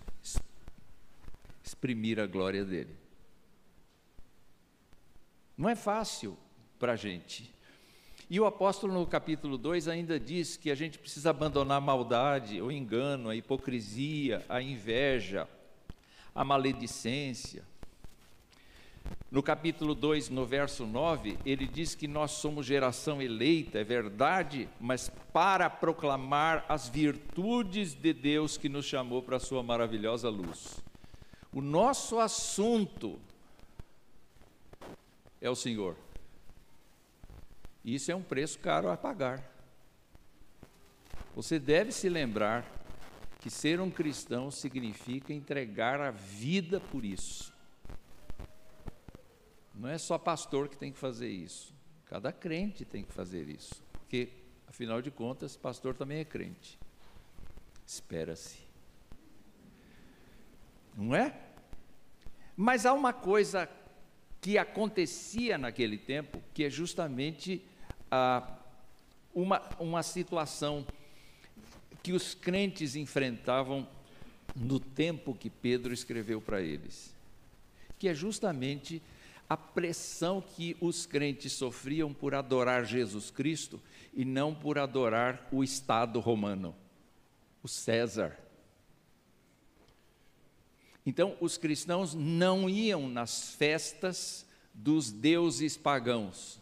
exprimir 1.62 2.18
a 2.18 2.26
glória 2.26 2.64
dele. 2.64 2.96
Não 5.56 5.68
é 5.68 5.76
fácil 5.76 6.36
para 6.80 6.94
a 6.94 6.96
gente. 6.96 7.61
E 8.32 8.40
o 8.40 8.46
apóstolo, 8.46 8.94
no 8.94 9.06
capítulo 9.06 9.58
2, 9.58 9.88
ainda 9.88 10.18
diz 10.18 10.56
que 10.56 10.70
a 10.70 10.74
gente 10.74 10.98
precisa 10.98 11.28
abandonar 11.28 11.76
a 11.76 11.80
maldade, 11.82 12.62
o 12.62 12.72
engano, 12.72 13.28
a 13.28 13.36
hipocrisia, 13.36 14.42
a 14.48 14.62
inveja, 14.62 15.46
a 16.34 16.42
maledicência. 16.42 17.62
No 19.30 19.42
capítulo 19.42 19.94
2, 19.94 20.30
no 20.30 20.46
verso 20.46 20.86
9, 20.86 21.36
ele 21.44 21.66
diz 21.66 21.94
que 21.94 22.08
nós 22.08 22.30
somos 22.30 22.64
geração 22.64 23.20
eleita, 23.20 23.78
é 23.78 23.84
verdade, 23.84 24.66
mas 24.80 25.12
para 25.30 25.68
proclamar 25.68 26.64
as 26.70 26.88
virtudes 26.88 27.92
de 27.92 28.14
Deus 28.14 28.56
que 28.56 28.70
nos 28.70 28.86
chamou 28.86 29.20
para 29.22 29.36
a 29.36 29.40
sua 29.40 29.62
maravilhosa 29.62 30.30
luz. 30.30 30.82
O 31.52 31.60
nosso 31.60 32.18
assunto 32.18 33.20
é 35.38 35.50
o 35.50 35.54
Senhor. 35.54 35.98
Isso 37.84 38.10
é 38.12 38.14
um 38.14 38.22
preço 38.22 38.58
caro 38.58 38.90
a 38.90 38.96
pagar. 38.96 39.42
Você 41.34 41.58
deve 41.58 41.90
se 41.92 42.08
lembrar 42.08 42.64
que 43.40 43.50
ser 43.50 43.80
um 43.80 43.90
cristão 43.90 44.50
significa 44.50 45.32
entregar 45.32 46.00
a 46.00 46.10
vida 46.10 46.78
por 46.78 47.04
isso. 47.04 47.52
Não 49.74 49.88
é 49.88 49.98
só 49.98 50.16
pastor 50.16 50.68
que 50.68 50.76
tem 50.76 50.92
que 50.92 50.98
fazer 50.98 51.28
isso. 51.28 51.74
Cada 52.04 52.30
crente 52.30 52.84
tem 52.84 53.02
que 53.02 53.12
fazer 53.12 53.48
isso. 53.48 53.82
Porque, 53.92 54.28
afinal 54.68 55.02
de 55.02 55.10
contas, 55.10 55.56
pastor 55.56 55.96
também 55.96 56.18
é 56.18 56.24
crente. 56.24 56.78
Espera-se. 57.84 58.58
Não 60.96 61.16
é? 61.16 61.34
Mas 62.56 62.86
há 62.86 62.92
uma 62.92 63.12
coisa 63.12 63.68
que 64.40 64.58
acontecia 64.58 65.56
naquele 65.56 65.96
tempo, 65.96 66.42
que 66.52 66.64
é 66.64 66.70
justamente 66.70 67.64
ah, 68.14 68.46
uma, 69.34 69.62
uma 69.78 70.02
situação 70.02 70.86
que 72.02 72.12
os 72.12 72.34
crentes 72.34 72.94
enfrentavam 72.94 73.88
no 74.54 74.78
tempo 74.78 75.34
que 75.34 75.48
Pedro 75.48 75.94
escreveu 75.94 76.38
para 76.38 76.60
eles, 76.60 77.14
que 77.98 78.08
é 78.08 78.14
justamente 78.14 79.00
a 79.48 79.56
pressão 79.56 80.42
que 80.42 80.76
os 80.78 81.06
crentes 81.06 81.54
sofriam 81.54 82.12
por 82.12 82.34
adorar 82.34 82.84
Jesus 82.84 83.30
Cristo 83.30 83.80
e 84.12 84.26
não 84.26 84.54
por 84.54 84.78
adorar 84.78 85.48
o 85.50 85.64
Estado 85.64 86.20
romano, 86.20 86.74
o 87.62 87.68
César. 87.68 88.38
Então, 91.06 91.34
os 91.40 91.56
cristãos 91.56 92.14
não 92.14 92.68
iam 92.68 93.08
nas 93.08 93.54
festas 93.54 94.44
dos 94.74 95.10
deuses 95.10 95.78
pagãos. 95.78 96.61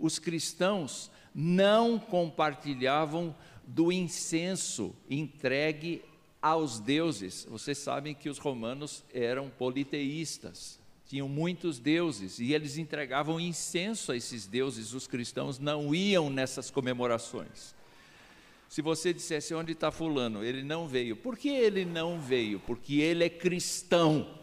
Os 0.00 0.18
cristãos 0.18 1.10
não 1.34 1.98
compartilhavam 1.98 3.34
do 3.66 3.92
incenso 3.92 4.94
entregue 5.08 6.02
aos 6.42 6.80
deuses. 6.80 7.46
Vocês 7.48 7.78
sabem 7.78 8.14
que 8.14 8.28
os 8.28 8.38
romanos 8.38 9.04
eram 9.12 9.48
politeístas 9.50 10.80
tinham 11.10 11.28
muitos 11.28 11.80
deuses 11.80 12.38
e 12.38 12.54
eles 12.54 12.78
entregavam 12.78 13.40
incenso 13.40 14.12
a 14.12 14.16
esses 14.16 14.46
deuses. 14.46 14.94
Os 14.94 15.08
cristãos 15.08 15.58
não 15.58 15.92
iam 15.92 16.30
nessas 16.30 16.70
comemorações. 16.70 17.74
Se 18.68 18.80
você 18.80 19.12
dissesse 19.12 19.52
onde 19.52 19.72
está 19.72 19.90
Fulano, 19.90 20.44
ele 20.44 20.62
não 20.62 20.86
veio. 20.86 21.16
Por 21.16 21.36
que 21.36 21.48
ele 21.48 21.84
não 21.84 22.20
veio? 22.20 22.60
Porque 22.60 23.00
ele 23.00 23.24
é 23.24 23.28
cristão. 23.28 24.38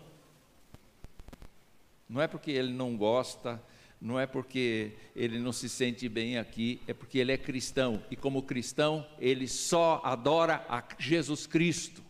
Não 2.09 2.21
é 2.21 2.27
porque 2.27 2.51
ele 2.51 2.73
não 2.73 2.97
gosta, 2.97 3.63
não 3.99 4.19
é 4.19 4.27
porque 4.27 4.93
ele 5.15 5.39
não 5.39 5.51
se 5.51 5.67
sente 5.67 6.07
bem 6.07 6.37
aqui, 6.37 6.79
é 6.87 6.93
porque 6.93 7.17
ele 7.17 7.31
é 7.31 7.37
cristão. 7.37 8.03
E 8.11 8.15
como 8.15 8.43
cristão, 8.43 9.05
ele 9.19 9.47
só 9.47 10.01
adora 10.03 10.63
a 10.69 10.83
Jesus 10.99 11.47
Cristo. 11.47 12.03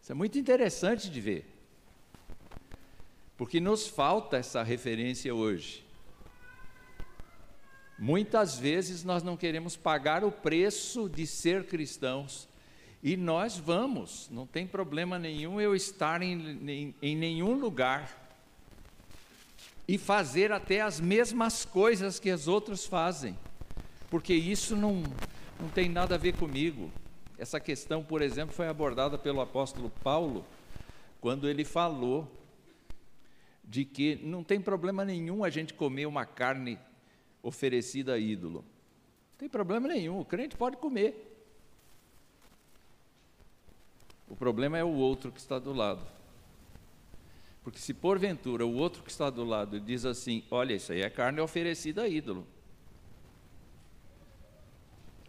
Isso 0.00 0.12
é 0.12 0.14
muito 0.14 0.38
interessante 0.38 1.10
de 1.10 1.20
ver. 1.20 1.46
Porque 3.36 3.58
nos 3.58 3.88
falta 3.88 4.36
essa 4.36 4.62
referência 4.62 5.34
hoje. 5.34 5.84
Muitas 7.98 8.58
vezes 8.58 9.02
nós 9.02 9.22
não 9.22 9.36
queremos 9.36 9.76
pagar 9.76 10.22
o 10.22 10.30
preço 10.30 11.08
de 11.08 11.26
ser 11.26 11.66
cristãos. 11.66 12.48
E 13.02 13.16
nós 13.16 13.58
vamos, 13.58 14.28
não 14.30 14.46
tem 14.46 14.66
problema 14.66 15.18
nenhum 15.18 15.60
eu 15.60 15.74
estar 15.74 16.22
em, 16.22 16.58
em, 16.68 16.94
em 17.02 17.16
nenhum 17.16 17.54
lugar 17.54 18.25
e 19.88 19.96
fazer 19.96 20.52
até 20.52 20.80
as 20.80 21.00
mesmas 21.00 21.64
coisas 21.64 22.18
que 22.18 22.30
os 22.32 22.48
outros 22.48 22.86
fazem, 22.86 23.38
porque 24.10 24.34
isso 24.34 24.74
não, 24.74 25.02
não 25.60 25.68
tem 25.68 25.88
nada 25.88 26.16
a 26.16 26.18
ver 26.18 26.34
comigo. 26.36 26.90
Essa 27.38 27.60
questão, 27.60 28.02
por 28.02 28.22
exemplo, 28.22 28.54
foi 28.54 28.66
abordada 28.66 29.16
pelo 29.16 29.40
apóstolo 29.40 29.90
Paulo, 30.02 30.44
quando 31.20 31.48
ele 31.48 31.64
falou 31.64 32.30
de 33.62 33.84
que 33.84 34.16
não 34.16 34.42
tem 34.42 34.60
problema 34.60 35.04
nenhum 35.04 35.44
a 35.44 35.50
gente 35.50 35.74
comer 35.74 36.06
uma 36.06 36.24
carne 36.24 36.78
oferecida 37.42 38.14
a 38.14 38.18
ídolo. 38.18 38.64
Não 39.32 39.38
tem 39.38 39.48
problema 39.48 39.88
nenhum, 39.88 40.20
o 40.20 40.24
crente 40.24 40.56
pode 40.56 40.76
comer. 40.76 41.34
O 44.28 44.34
problema 44.34 44.76
é 44.76 44.82
o 44.82 44.92
outro 44.92 45.30
que 45.30 45.38
está 45.38 45.58
do 45.58 45.72
lado. 45.72 46.15
Porque 47.66 47.80
se 47.80 47.92
porventura 47.92 48.64
o 48.64 48.76
outro 48.76 49.02
que 49.02 49.10
está 49.10 49.28
do 49.28 49.42
lado 49.42 49.80
diz 49.80 50.04
assim: 50.04 50.44
Olha, 50.52 50.72
isso 50.72 50.92
aí 50.92 51.02
é 51.02 51.10
carne 51.10 51.40
oferecida 51.40 52.02
a 52.02 52.08
ídolo. 52.08 52.46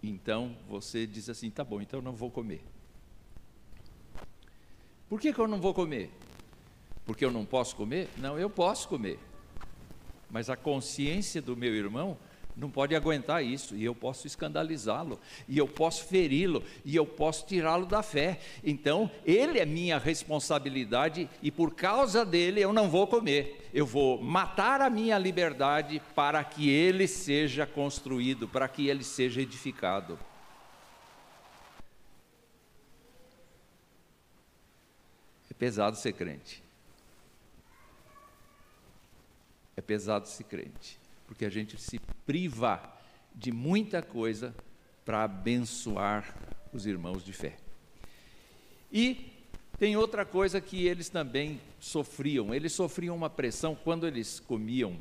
Então 0.03 0.55
você 0.69 1.07
diz 1.07 1.31
assim: 1.31 1.49
Tá 1.49 1.63
bom, 1.63 1.81
então 1.81 1.97
eu 1.97 2.03
não 2.03 2.13
vou 2.13 2.29
comer. 2.29 2.63
Por 5.09 5.19
que, 5.19 5.33
que 5.33 5.39
eu 5.39 5.47
não 5.47 5.59
vou 5.59 5.73
comer? 5.73 6.11
Porque 7.07 7.25
eu 7.25 7.31
não 7.31 7.43
posso 7.43 7.75
comer? 7.75 8.07
Não, 8.17 8.37
eu 8.37 8.51
posso 8.51 8.87
comer. 8.87 9.17
Mas 10.29 10.47
a 10.47 10.55
consciência 10.55 11.41
do 11.41 11.57
meu 11.57 11.73
irmão 11.73 12.19
não 12.57 12.71
pode 12.71 12.95
aguentar 12.95 13.43
isso, 13.43 13.75
e 13.75 13.85
eu 13.85 13.93
posso 13.93 14.25
escandalizá-lo, 14.25 15.19
e 15.47 15.57
eu 15.57 15.67
posso 15.67 16.05
feri-lo, 16.05 16.63
e 16.83 16.95
eu 16.95 17.05
posso 17.05 17.45
tirá-lo 17.45 17.85
da 17.85 18.01
fé. 18.01 18.39
Então, 18.63 19.09
ele 19.23 19.59
é 19.59 19.65
minha 19.65 19.99
responsabilidade, 19.99 21.29
e 21.41 21.51
por 21.51 21.75
causa 21.75 22.25
dele 22.25 22.59
eu 22.59 22.73
não 22.73 22.89
vou 22.89 23.05
comer, 23.05 23.69
eu 23.71 23.85
vou 23.85 24.21
matar 24.21 24.81
a 24.81 24.89
minha 24.89 25.17
liberdade 25.19 26.01
para 26.15 26.43
que 26.43 26.67
ele 26.67 27.07
seja 27.07 27.67
construído, 27.67 28.47
para 28.47 28.67
que 28.67 28.87
ele 28.87 29.03
seja 29.03 29.39
edificado. 29.39 30.17
É 35.49 35.53
pesado 35.53 35.95
ser 35.95 36.13
crente. 36.13 36.63
É 39.75 39.81
pesado 39.81 40.27
ser 40.27 40.43
crente 40.43 40.99
porque 41.27 41.45
a 41.45 41.49
gente 41.49 41.79
se 41.79 41.99
priva 42.25 42.81
de 43.35 43.51
muita 43.51 44.01
coisa 44.01 44.55
para 45.05 45.23
abençoar 45.23 46.35
os 46.73 46.85
irmãos 46.85 47.23
de 47.23 47.33
fé. 47.33 47.57
E 48.91 49.31
tem 49.77 49.95
outra 49.95 50.25
coisa 50.25 50.59
que 50.59 50.87
eles 50.87 51.09
também 51.09 51.61
sofriam. 51.79 52.53
Eles 52.53 52.73
sofriam 52.73 53.15
uma 53.15 53.29
pressão 53.29 53.75
quando 53.75 54.07
eles 54.07 54.39
comiam 54.39 54.97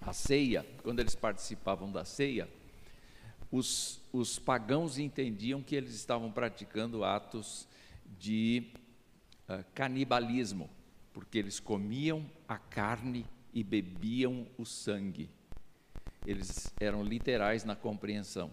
a 0.00 0.12
ceia, 0.12 0.64
quando 0.82 1.00
eles 1.00 1.14
participavam 1.14 1.90
da 1.90 2.04
ceia. 2.04 2.48
Os, 3.50 4.00
os 4.12 4.38
pagãos 4.38 4.98
entendiam 4.98 5.62
que 5.62 5.74
eles 5.74 5.94
estavam 5.94 6.30
praticando 6.30 7.04
atos 7.04 7.66
de 8.18 8.68
uh, 9.48 9.64
canibalismo, 9.74 10.70
porque 11.12 11.38
eles 11.38 11.58
comiam 11.58 12.24
a 12.48 12.56
carne 12.56 13.26
e 13.52 13.62
bebiam 13.62 14.46
o 14.56 14.64
sangue. 14.64 15.28
Eles 16.26 16.72
eram 16.80 17.02
literais 17.02 17.64
na 17.64 17.74
compreensão. 17.74 18.50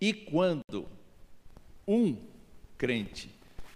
E 0.00 0.12
quando 0.12 0.88
um 1.86 2.16
crente 2.76 3.30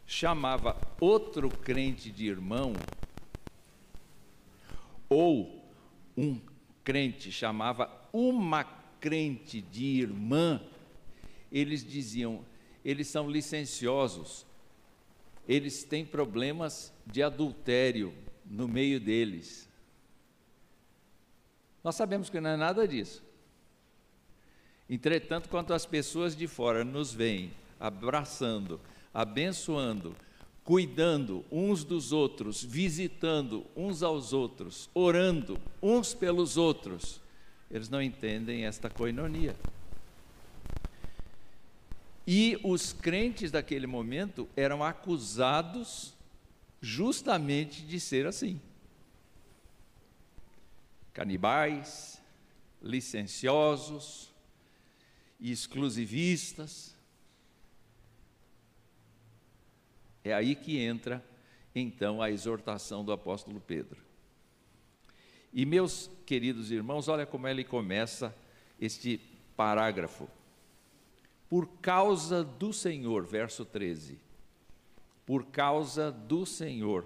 chamava 0.07 0.77
outro 1.01 1.49
crente 1.49 2.11
de 2.11 2.27
irmão, 2.27 2.73
ou 5.09 5.65
um 6.17 6.41
crente 6.83 7.31
chamava 7.31 7.91
uma 8.13 8.65
crente 9.01 9.61
de 9.61 9.85
irmã, 9.85 10.61
eles 11.51 11.85
diziam: 11.85 12.45
eles 12.85 13.07
são 13.09 13.31
licenciosos, 13.31 14.45
eles 15.47 15.85
têm 15.85 16.05
problemas 16.05 16.93
de 17.07 17.23
adultério, 17.23 18.13
no 18.49 18.67
meio 18.67 18.99
deles. 18.99 19.69
Nós 21.85 21.95
sabemos 21.95 22.31
que 22.31 22.41
não 22.41 22.51
é 22.51 22.57
nada 22.57 22.87
disso. 22.87 23.23
Entretanto, 24.89 25.49
quando 25.49 25.75
as 25.75 25.85
pessoas 25.85 26.35
de 26.35 26.47
fora 26.47 26.85
nos 26.85 27.13
veem 27.13 27.53
abraçando, 27.79 28.81
abençoando, 29.13 30.17
cuidando 30.65 31.45
uns 31.51 31.85
dos 31.85 32.13
outros, 32.13 32.63
visitando 32.63 33.65
uns 33.77 34.03
aos 34.03 34.33
outros, 34.33 34.89
orando 34.95 35.59
uns 35.83 36.15
pelos 36.15 36.57
outros, 36.57 37.21
eles 37.71 37.89
não 37.89 38.01
entendem 38.03 38.65
esta 38.65 38.89
coinonia. 38.89 39.55
E 42.27 42.59
os 42.63 42.93
crentes 42.93 43.51
daquele 43.51 43.87
momento 43.87 44.47
eram 44.55 44.85
acusados 44.85 46.15
justamente 46.81 47.83
de 47.83 47.99
ser 47.99 48.27
assim. 48.27 48.61
Canibais, 51.13 52.21
licenciosos 52.81 54.33
exclusivistas. 55.41 56.95
É 60.25 60.33
aí 60.33 60.55
que 60.55 60.79
entra 60.79 61.25
então 61.75 62.21
a 62.21 62.31
exortação 62.31 63.05
do 63.05 63.13
apóstolo 63.13 63.61
Pedro. 63.61 64.03
E 65.53 65.65
meus 65.65 66.11
queridos 66.27 66.71
irmãos, 66.71 67.09
olha 67.09 67.25
como 67.25 67.49
ele 67.49 67.65
começa 67.65 68.35
este 68.81 69.19
parágrafo. 69.57 70.29
Por 71.49 71.67
causa 71.81 72.45
do 72.45 72.73
Senhor, 72.73 73.25
verso 73.25 73.65
13 73.65 74.28
por 75.29 75.45
causa 75.45 76.11
do 76.11 76.47
Senhor, 76.47 77.05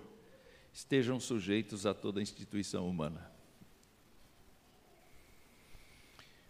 estejam 0.73 1.19
sujeitos 1.19 1.85
a 1.85 1.93
toda 1.93 2.23
instituição 2.23 2.89
humana. 2.89 3.29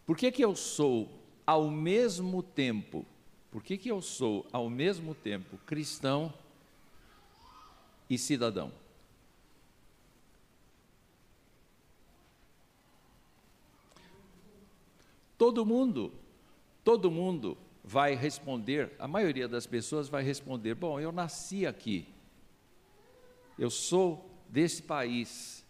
Por 0.04 0.14
que, 0.14 0.30
que 0.30 0.44
eu 0.44 0.54
sou 0.54 1.24
ao 1.46 1.70
mesmo 1.70 2.42
tempo, 2.42 3.06
por 3.50 3.62
que, 3.62 3.78
que 3.78 3.90
eu 3.90 4.02
sou 4.02 4.46
ao 4.52 4.68
mesmo 4.68 5.14
tempo 5.14 5.56
cristão 5.64 6.34
e 8.10 8.18
cidadão? 8.18 8.70
Todo 15.38 15.64
mundo, 15.64 16.12
todo 16.84 17.10
mundo 17.10 17.56
vai 17.84 18.14
responder, 18.14 18.92
a 18.98 19.08
maioria 19.08 19.48
das 19.48 19.66
pessoas 19.66 20.08
vai 20.08 20.22
responder: 20.22 20.74
Bom, 20.74 21.00
eu 21.00 21.10
nasci 21.10 21.66
aqui, 21.66 22.06
eu 23.58 23.70
sou 23.70 24.30
desse 24.48 24.82
país. 24.82 25.64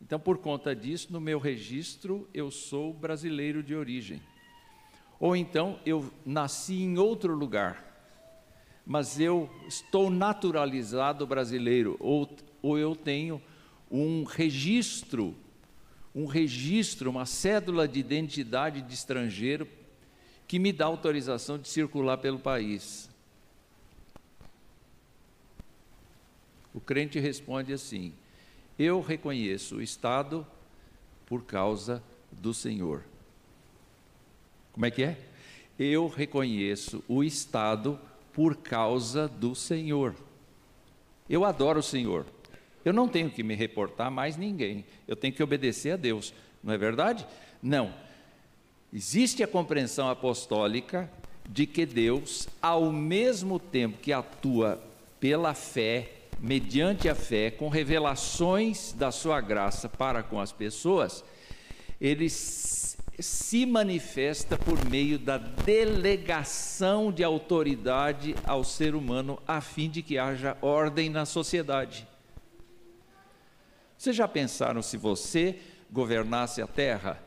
Então, 0.00 0.18
por 0.18 0.38
conta 0.38 0.74
disso, 0.74 1.12
no 1.12 1.20
meu 1.20 1.38
registro, 1.38 2.28
eu 2.32 2.50
sou 2.50 2.92
brasileiro 2.92 3.62
de 3.62 3.74
origem. 3.74 4.22
Ou 5.18 5.34
então, 5.34 5.80
eu 5.84 6.12
nasci 6.24 6.82
em 6.82 6.98
outro 6.98 7.34
lugar, 7.34 7.84
mas 8.86 9.18
eu 9.18 9.50
estou 9.66 10.08
naturalizado 10.08 11.26
brasileiro, 11.26 11.96
ou, 11.98 12.28
ou 12.62 12.78
eu 12.78 12.94
tenho 12.94 13.42
um 13.90 14.22
registro, 14.22 15.34
um 16.14 16.26
registro, 16.26 17.10
uma 17.10 17.26
cédula 17.26 17.88
de 17.88 17.98
identidade 17.98 18.80
de 18.80 18.94
estrangeiro 18.94 19.66
que 20.48 20.58
me 20.58 20.72
dá 20.72 20.86
autorização 20.86 21.58
de 21.58 21.68
circular 21.68 22.16
pelo 22.16 22.38
país. 22.38 23.10
O 26.72 26.80
crente 26.80 27.20
responde 27.20 27.72
assim: 27.74 28.14
Eu 28.78 29.02
reconheço 29.02 29.76
o 29.76 29.82
Estado 29.82 30.46
por 31.26 31.44
causa 31.44 32.02
do 32.32 32.54
Senhor. 32.54 33.04
Como 34.72 34.86
é 34.86 34.90
que 34.90 35.02
é? 35.02 35.18
Eu 35.78 36.08
reconheço 36.08 37.04
o 37.06 37.22
Estado 37.22 38.00
por 38.32 38.56
causa 38.56 39.28
do 39.28 39.54
Senhor. 39.54 40.14
Eu 41.28 41.44
adoro 41.44 41.80
o 41.80 41.82
Senhor. 41.82 42.24
Eu 42.84 42.92
não 42.92 43.06
tenho 43.06 43.30
que 43.30 43.42
me 43.42 43.54
reportar 43.54 44.10
mais 44.10 44.36
ninguém. 44.36 44.84
Eu 45.06 45.14
tenho 45.14 45.34
que 45.34 45.42
obedecer 45.42 45.90
a 45.90 45.96
Deus. 45.96 46.32
Não 46.62 46.72
é 46.72 46.78
verdade? 46.78 47.26
Não. 47.62 47.92
Existe 48.92 49.42
a 49.42 49.48
compreensão 49.48 50.08
apostólica 50.08 51.10
de 51.48 51.66
que 51.66 51.84
Deus, 51.84 52.48
ao 52.60 52.90
mesmo 52.90 53.58
tempo 53.58 53.98
que 53.98 54.12
atua 54.12 54.82
pela 55.20 55.52
fé, 55.54 56.12
mediante 56.38 57.08
a 57.08 57.14
fé, 57.14 57.50
com 57.50 57.68
revelações 57.68 58.92
da 58.92 59.10
sua 59.10 59.40
graça 59.40 59.88
para 59.88 60.22
com 60.22 60.40
as 60.40 60.52
pessoas, 60.52 61.24
ele 62.00 62.28
se 62.30 63.66
manifesta 63.66 64.56
por 64.56 64.84
meio 64.88 65.18
da 65.18 65.36
delegação 65.36 67.10
de 67.12 67.24
autoridade 67.24 68.34
ao 68.44 68.62
ser 68.62 68.94
humano, 68.94 69.38
a 69.46 69.60
fim 69.60 69.90
de 69.90 70.02
que 70.02 70.16
haja 70.16 70.56
ordem 70.62 71.10
na 71.10 71.26
sociedade. 71.26 72.06
Vocês 73.98 74.14
já 74.14 74.28
pensaram 74.28 74.80
se 74.80 74.96
você 74.96 75.58
governasse 75.90 76.62
a 76.62 76.66
terra, 76.66 77.20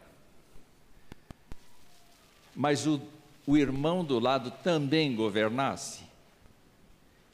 mas 2.56 2.86
o, 2.88 3.02
o 3.46 3.58
irmão 3.58 4.04
do 4.04 4.20
lado 4.20 4.52
também 4.64 5.16
governasse? 5.16 6.12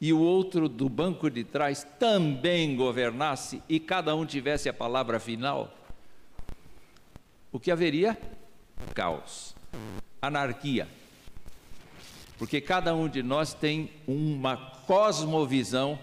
e 0.00 0.12
o 0.12 0.20
outro 0.20 0.68
do 0.68 0.88
banco 0.88 1.28
de 1.28 1.42
trás 1.42 1.86
também 1.98 2.76
governasse 2.76 3.62
e 3.68 3.80
cada 3.80 4.14
um 4.14 4.24
tivesse 4.24 4.68
a 4.68 4.72
palavra 4.72 5.18
final, 5.18 5.72
o 7.50 7.58
que 7.58 7.70
haveria? 7.70 8.16
Caos, 8.94 9.54
anarquia. 10.22 10.86
Porque 12.38 12.60
cada 12.60 12.94
um 12.94 13.08
de 13.08 13.22
nós 13.22 13.52
tem 13.52 13.90
uma 14.06 14.56
cosmovisão 14.56 15.98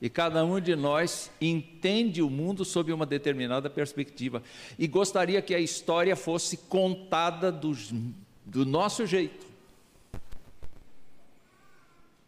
e 0.00 0.10
cada 0.10 0.44
um 0.44 0.60
de 0.60 0.76
nós 0.76 1.30
entende 1.40 2.20
o 2.20 2.28
mundo 2.28 2.64
sob 2.64 2.92
uma 2.92 3.06
determinada 3.06 3.70
perspectiva 3.70 4.42
e 4.78 4.86
gostaria 4.86 5.40
que 5.40 5.54
a 5.54 5.60
história 5.60 6.14
fosse 6.14 6.58
contada 6.58 7.50
do, 7.50 7.74
nosso 8.66 9.06
jeito. 9.06 9.46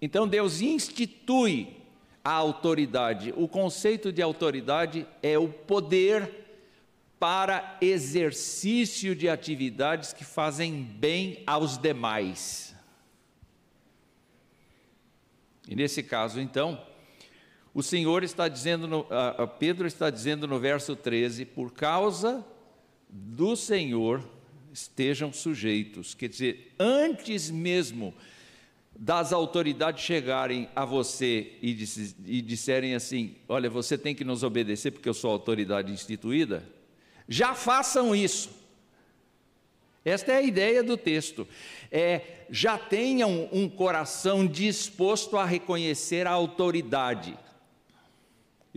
Então 0.00 0.26
Deus 0.26 0.60
institui 0.60 1.76
a 2.24 2.32
autoridade. 2.32 3.34
O 3.36 3.46
conceito 3.46 4.10
de 4.10 4.22
autoridade 4.22 5.06
é 5.22 5.38
o 5.38 5.48
poder 5.48 6.46
para 7.18 7.76
exercício 7.80 9.14
de 9.14 9.28
atividades 9.28 10.12
que 10.12 10.24
fazem 10.24 10.82
bem 10.82 11.42
aos 11.46 11.76
demais. 11.76 12.74
E 15.68 15.74
nesse 15.74 16.02
caso, 16.02 16.40
então, 16.40 16.80
o 17.74 17.82
Senhor 17.82 18.24
está 18.24 18.48
dizendo, 18.48 18.86
no, 18.86 19.06
Pedro 19.58 19.86
está 19.86 20.10
dizendo 20.10 20.46
no 20.46 20.58
verso 20.58 20.96
13: 20.96 21.44
por 21.44 21.72
causa 21.72 22.44
do 23.08 23.54
Senhor 23.56 24.22
estejam 24.72 25.32
sujeitos, 25.32 26.14
quer 26.14 26.28
dizer, 26.28 26.74
antes 26.78 27.50
mesmo 27.50 28.14
das 28.98 29.32
autoridades 29.32 30.02
chegarem 30.02 30.68
a 30.74 30.84
você 30.84 31.52
e, 31.62 31.70
e 32.26 32.42
disserem 32.42 32.94
assim: 32.94 33.36
olha, 33.48 33.70
você 33.70 33.96
tem 33.96 34.14
que 34.14 34.24
nos 34.24 34.42
obedecer 34.42 34.90
porque 34.90 35.08
eu 35.08 35.14
sou 35.14 35.30
autoridade 35.30 35.92
instituída, 35.92 36.64
já 37.28 37.54
façam 37.54 38.14
isso. 38.14 38.58
Esta 40.04 40.32
é 40.32 40.36
a 40.36 40.42
ideia 40.42 40.82
do 40.82 40.96
texto. 40.96 41.46
É, 41.92 42.22
já 42.50 42.78
tenham 42.78 43.48
um 43.52 43.68
coração 43.68 44.46
disposto 44.46 45.36
a 45.36 45.44
reconhecer 45.44 46.26
a 46.26 46.30
autoridade. 46.30 47.36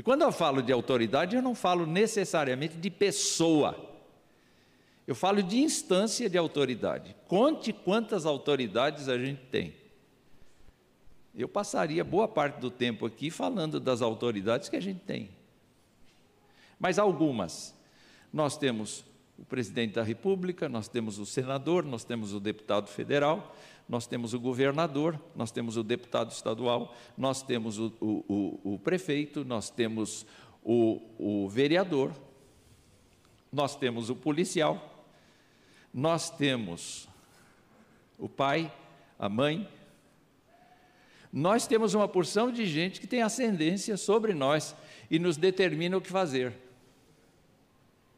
E 0.02 0.04
quando 0.04 0.24
eu 0.24 0.32
falo 0.32 0.64
de 0.64 0.74
autoridade, 0.74 1.36
eu 1.36 1.44
não 1.44 1.54
falo 1.54 1.86
necessariamente 1.86 2.76
de 2.76 2.90
pessoa. 2.90 3.78
Eu 5.06 5.14
falo 5.14 5.44
de 5.44 5.60
instância 5.60 6.28
de 6.28 6.40
autoridade. 6.40 7.16
Conte 7.28 7.72
quantas 7.72 8.26
autoridades 8.26 9.08
a 9.08 9.16
gente 9.16 9.44
tem. 9.52 9.76
Eu 11.36 11.48
passaria 11.48 12.04
boa 12.04 12.28
parte 12.28 12.60
do 12.60 12.72
tempo 12.72 13.06
aqui 13.06 13.30
falando 13.30 13.80
das 13.80 14.02
autoridades 14.02 14.70
que 14.70 14.76
a 14.76 14.82
gente 14.82 15.02
tem. 15.02 15.30
Mas 16.80 16.98
algumas. 16.98 17.76
Nós 18.34 18.58
temos 18.58 19.06
o 19.38 19.46
presidente 19.46 19.94
da 19.94 20.04
República, 20.04 20.68
nós 20.68 20.88
temos 20.88 21.20
o 21.20 21.28
senador, 21.28 21.86
nós 21.86 22.04
temos 22.04 22.34
o 22.34 22.40
deputado 22.40 22.88
federal, 22.88 23.56
nós 23.92 24.08
temos 24.08 24.34
o 24.34 24.40
governador, 24.40 25.22
nós 25.36 25.52
temos 25.52 25.76
o 25.76 25.84
deputado 25.84 26.32
estadual, 26.32 26.96
nós 27.18 27.44
temos 27.44 27.78
o, 27.78 27.92
o, 28.00 28.60
o, 28.64 28.74
o 28.76 28.80
prefeito, 28.80 29.44
nós 29.44 29.70
temos 29.70 30.26
o 30.64 31.50
vereador, 31.50 32.14
nós 33.52 33.76
temos 33.76 34.10
o 34.10 34.16
policial, 34.16 35.06
nós 35.94 36.30
temos 36.30 37.10
o 38.18 38.30
pai, 38.30 38.74
a 39.20 39.28
mãe, 39.28 39.68
nós 41.34 41.68
temos 41.68 41.94
uma 41.94 42.08
porção 42.08 42.50
de 42.50 42.66
gente 42.66 43.02
que 43.02 43.08
tem 43.08 43.22
ascendência 43.22 43.98
sobre 43.98 44.34
nós 44.34 44.74
e 45.10 45.20
nos 45.20 45.36
determina 45.36 45.98
o 45.98 46.02
que 46.02 46.10
fazer. 46.10 46.54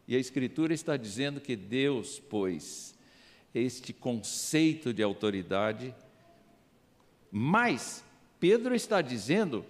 E 0.08 0.16
a 0.16 0.20
Escritura 0.20 0.72
está 0.72 0.96
dizendo 0.98 1.42
que 1.42 1.56
Deus 1.56 2.20
pôs 2.20 2.93
este 3.54 3.94
conceito 3.94 4.94
de 4.94 5.04
autoridade, 5.04 5.94
mas 7.32 8.04
Pedro 8.40 8.76
está 8.76 9.02
dizendo 9.02 9.66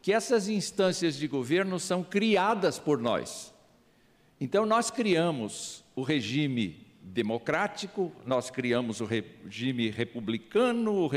que 0.00 0.12
essas 0.12 0.48
instâncias 0.48 1.16
de 1.16 1.28
governo 1.28 1.78
são 1.78 2.02
criadas 2.02 2.78
por 2.78 2.98
nós. 2.98 3.52
Então, 4.40 4.64
nós 4.64 4.90
criamos 4.90 5.84
o 5.94 6.02
regime 6.02 6.86
democrático, 7.02 8.12
nós 8.24 8.50
criamos 8.50 9.00
o 9.00 9.04
regime 9.04 9.90
republicano, 9.90 10.92
o, 10.92 11.10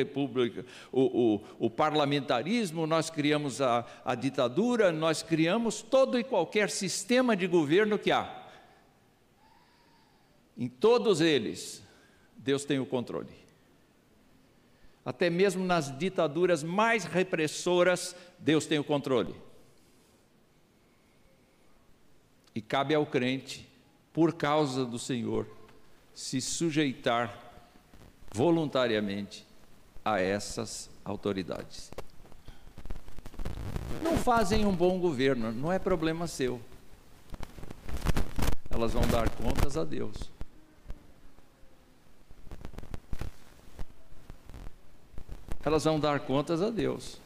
o, 0.91 1.01
o, 1.01 1.41
o 1.59 1.69
parlamentarismo, 1.69 2.87
nós 2.87 3.09
criamos 3.09 3.61
a, 3.61 3.85
a 4.03 4.15
ditadura, 4.15 4.91
nós 4.91 5.21
criamos 5.21 5.81
todo 5.81 6.17
e 6.17 6.23
qualquer 6.23 6.69
sistema 6.69 7.35
de 7.35 7.47
governo 7.47 7.99
que 7.99 8.11
há. 8.11 8.47
Em 10.57 10.67
todos 10.67 11.21
eles, 11.21 11.83
Deus 12.41 12.65
tem 12.65 12.79
o 12.79 12.85
controle. 12.85 13.29
Até 15.05 15.29
mesmo 15.29 15.63
nas 15.63 15.95
ditaduras 15.97 16.63
mais 16.63 17.05
repressoras, 17.05 18.15
Deus 18.39 18.65
tem 18.65 18.79
o 18.79 18.83
controle. 18.83 19.33
E 22.53 22.61
cabe 22.61 22.93
ao 22.93 23.05
crente, 23.05 23.67
por 24.11 24.33
causa 24.33 24.85
do 24.85 24.99
Senhor, 24.99 25.47
se 26.13 26.41
sujeitar 26.41 27.37
voluntariamente 28.33 29.45
a 30.03 30.19
essas 30.19 30.89
autoridades. 31.05 31.91
Não 34.03 34.17
fazem 34.17 34.65
um 34.65 34.75
bom 34.75 34.99
governo, 34.99 35.51
não 35.51 35.71
é 35.71 35.79
problema 35.79 36.27
seu. 36.27 36.59
Elas 38.69 38.93
vão 38.93 39.07
dar 39.07 39.29
contas 39.29 39.77
a 39.77 39.83
Deus. 39.83 40.31
Elas 45.63 45.83
vão 45.83 45.99
dar 45.99 46.19
contas 46.21 46.61
a 46.61 46.69
Deus. 46.69 47.19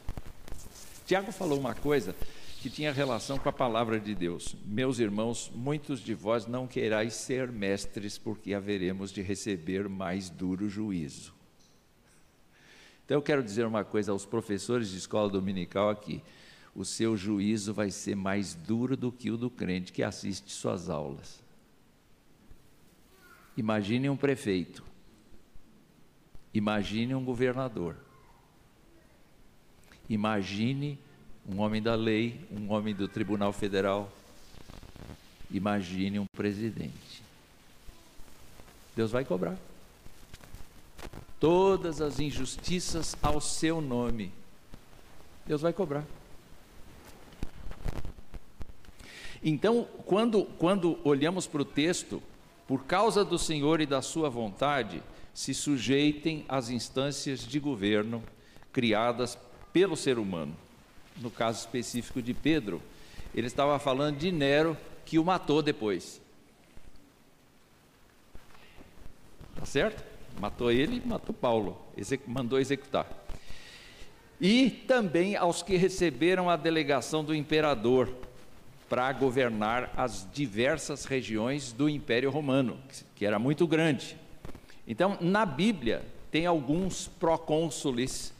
Tiago 1.06 1.32
falou 1.32 1.58
uma 1.58 1.74
coisa 1.74 2.14
que 2.60 2.68
tinha 2.68 2.92
relação 2.92 3.38
com 3.38 3.48
a 3.48 3.52
palavra 3.52 4.00
de 4.00 4.14
Deus. 4.14 4.56
Meus 4.64 4.98
irmãos, 4.98 5.50
muitos 5.54 6.00
de 6.00 6.14
vós 6.14 6.46
não 6.46 6.66
querais 6.66 7.14
ser 7.14 7.50
mestres, 7.50 8.18
porque 8.18 8.52
haveremos 8.52 9.12
de 9.12 9.22
receber 9.22 9.88
mais 9.88 10.28
duro 10.28 10.68
juízo. 10.68 11.32
Então 13.04 13.18
eu 13.18 13.22
quero 13.22 13.42
dizer 13.42 13.64
uma 13.64 13.84
coisa 13.84 14.10
aos 14.10 14.26
professores 14.26 14.90
de 14.90 14.98
escola 14.98 15.30
dominical 15.30 15.88
aqui: 15.88 16.22
o 16.74 16.84
seu 16.84 17.16
juízo 17.16 17.72
vai 17.72 17.88
ser 17.88 18.16
mais 18.16 18.54
duro 18.54 18.96
do 18.96 19.12
que 19.12 19.30
o 19.30 19.36
do 19.36 19.48
crente 19.48 19.92
que 19.92 20.02
assiste 20.02 20.52
suas 20.52 20.90
aulas. 20.90 21.40
Imagine 23.56 24.10
um 24.10 24.16
prefeito, 24.16 24.82
imagine 26.52 27.14
um 27.14 27.24
governador, 27.24 27.96
imagine 30.08 30.98
um 31.48 31.60
homem 31.60 31.80
da 31.80 31.94
lei, 31.94 32.40
um 32.50 32.72
homem 32.72 32.94
do 32.94 33.06
Tribunal 33.06 33.52
Federal. 33.52 34.10
Imagine 35.50 36.18
um 36.18 36.26
presidente. 36.26 37.22
Deus 38.96 39.10
vai 39.10 39.24
cobrar. 39.24 39.56
Todas 41.38 42.00
as 42.00 42.18
injustiças 42.18 43.16
ao 43.22 43.40
seu 43.40 43.80
nome. 43.80 44.32
Deus 45.46 45.60
vai 45.60 45.72
cobrar. 45.72 46.04
Então, 49.42 49.86
quando, 50.04 50.44
quando 50.58 50.98
olhamos 51.04 51.46
para 51.46 51.62
o 51.62 51.64
texto, 51.64 52.20
por 52.66 52.84
causa 52.84 53.24
do 53.24 53.38
Senhor 53.38 53.80
e 53.80 53.86
da 53.86 54.02
sua 54.02 54.28
vontade, 54.28 55.00
se 55.32 55.54
sujeitem 55.54 56.44
às 56.48 56.70
instâncias 56.70 57.46
de 57.46 57.60
governo 57.60 58.22
criadas 58.72 59.38
pelo 59.76 59.94
ser 59.94 60.18
humano 60.18 60.56
no 61.18 61.30
caso 61.30 61.58
específico 61.58 62.22
de 62.22 62.32
Pedro, 62.32 62.80
ele 63.34 63.46
estava 63.46 63.78
falando 63.78 64.16
de 64.16 64.32
Nero 64.32 64.74
que 65.04 65.18
o 65.18 65.24
matou 65.24 65.60
depois. 65.60 66.18
Tá 69.54 69.66
certo? 69.66 70.02
Matou 70.40 70.72
ele, 70.72 71.02
matou 71.04 71.34
Paulo, 71.34 71.78
mandou 72.26 72.58
executar. 72.58 73.06
E 74.40 74.70
também 74.70 75.36
aos 75.36 75.62
que 75.62 75.76
receberam 75.76 76.48
a 76.48 76.56
delegação 76.56 77.22
do 77.22 77.34
imperador 77.34 78.10
para 78.88 79.12
governar 79.12 79.92
as 79.94 80.26
diversas 80.32 81.04
regiões 81.04 81.70
do 81.70 81.86
Império 81.86 82.30
Romano, 82.30 82.78
que 83.14 83.26
era 83.26 83.38
muito 83.38 83.66
grande. 83.66 84.16
Então, 84.88 85.18
na 85.20 85.44
Bíblia, 85.44 86.02
tem 86.30 86.46
alguns 86.46 87.08
procônsules, 87.20 88.32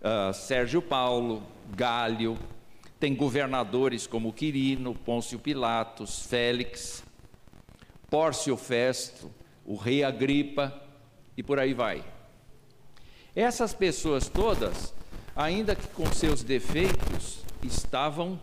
uh, 0.00 0.32
Sérgio 0.32 0.82
Paulo, 0.82 1.42
Gálio, 1.74 2.38
tem 2.98 3.14
governadores 3.14 4.06
como 4.06 4.32
Quirino, 4.32 4.94
Pôncio 4.94 5.38
Pilatos, 5.38 6.26
Félix, 6.26 7.04
Pórcio 8.10 8.56
Festo, 8.56 9.30
o 9.64 9.76
rei 9.76 10.02
Agripa 10.02 10.82
e 11.36 11.42
por 11.42 11.58
aí 11.58 11.74
vai. 11.74 12.04
Essas 13.36 13.72
pessoas 13.72 14.28
todas, 14.28 14.92
ainda 15.36 15.76
que 15.76 15.86
com 15.88 16.06
seus 16.06 16.42
defeitos, 16.42 17.44
estavam 17.62 18.40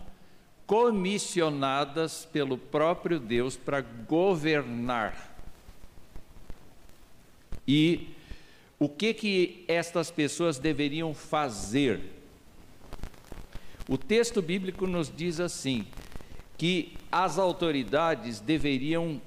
comissionadas 0.65 2.25
pelo 2.25 2.57
próprio 2.57 3.19
Deus 3.19 3.57
para 3.57 3.81
governar. 3.81 5.35
E 7.67 8.14
o 8.79 8.89
que 8.89 9.13
que 9.13 9.65
estas 9.67 10.11
pessoas 10.11 10.57
deveriam 10.57 11.13
fazer? 11.13 12.01
O 13.87 13.97
texto 13.97 14.41
bíblico 14.41 14.85
nos 14.87 15.11
diz 15.15 15.39
assim: 15.39 15.85
que 16.57 16.93
as 17.11 17.37
autoridades 17.37 18.39
deveriam 18.39 19.21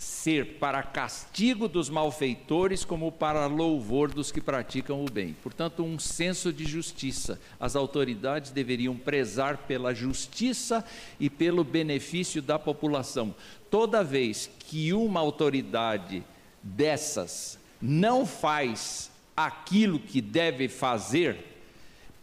ser 0.00 0.58
para 0.58 0.82
castigo 0.82 1.68
dos 1.68 1.90
malfeitores 1.90 2.86
como 2.86 3.12
para 3.12 3.46
louvor 3.46 4.10
dos 4.10 4.32
que 4.32 4.40
praticam 4.40 5.04
o 5.04 5.10
bem. 5.10 5.36
Portanto, 5.42 5.84
um 5.84 5.98
senso 5.98 6.50
de 6.50 6.64
justiça. 6.64 7.38
As 7.60 7.76
autoridades 7.76 8.50
deveriam 8.50 8.96
prezar 8.96 9.58
pela 9.58 9.92
justiça 9.92 10.82
e 11.20 11.28
pelo 11.28 11.62
benefício 11.62 12.40
da 12.40 12.58
população. 12.58 13.34
Toda 13.70 14.02
vez 14.02 14.50
que 14.58 14.94
uma 14.94 15.20
autoridade 15.20 16.24
dessas 16.62 17.59
não 17.80 18.26
faz 18.26 19.10
aquilo 19.36 19.98
que 19.98 20.20
deve 20.20 20.68
fazer, 20.68 21.44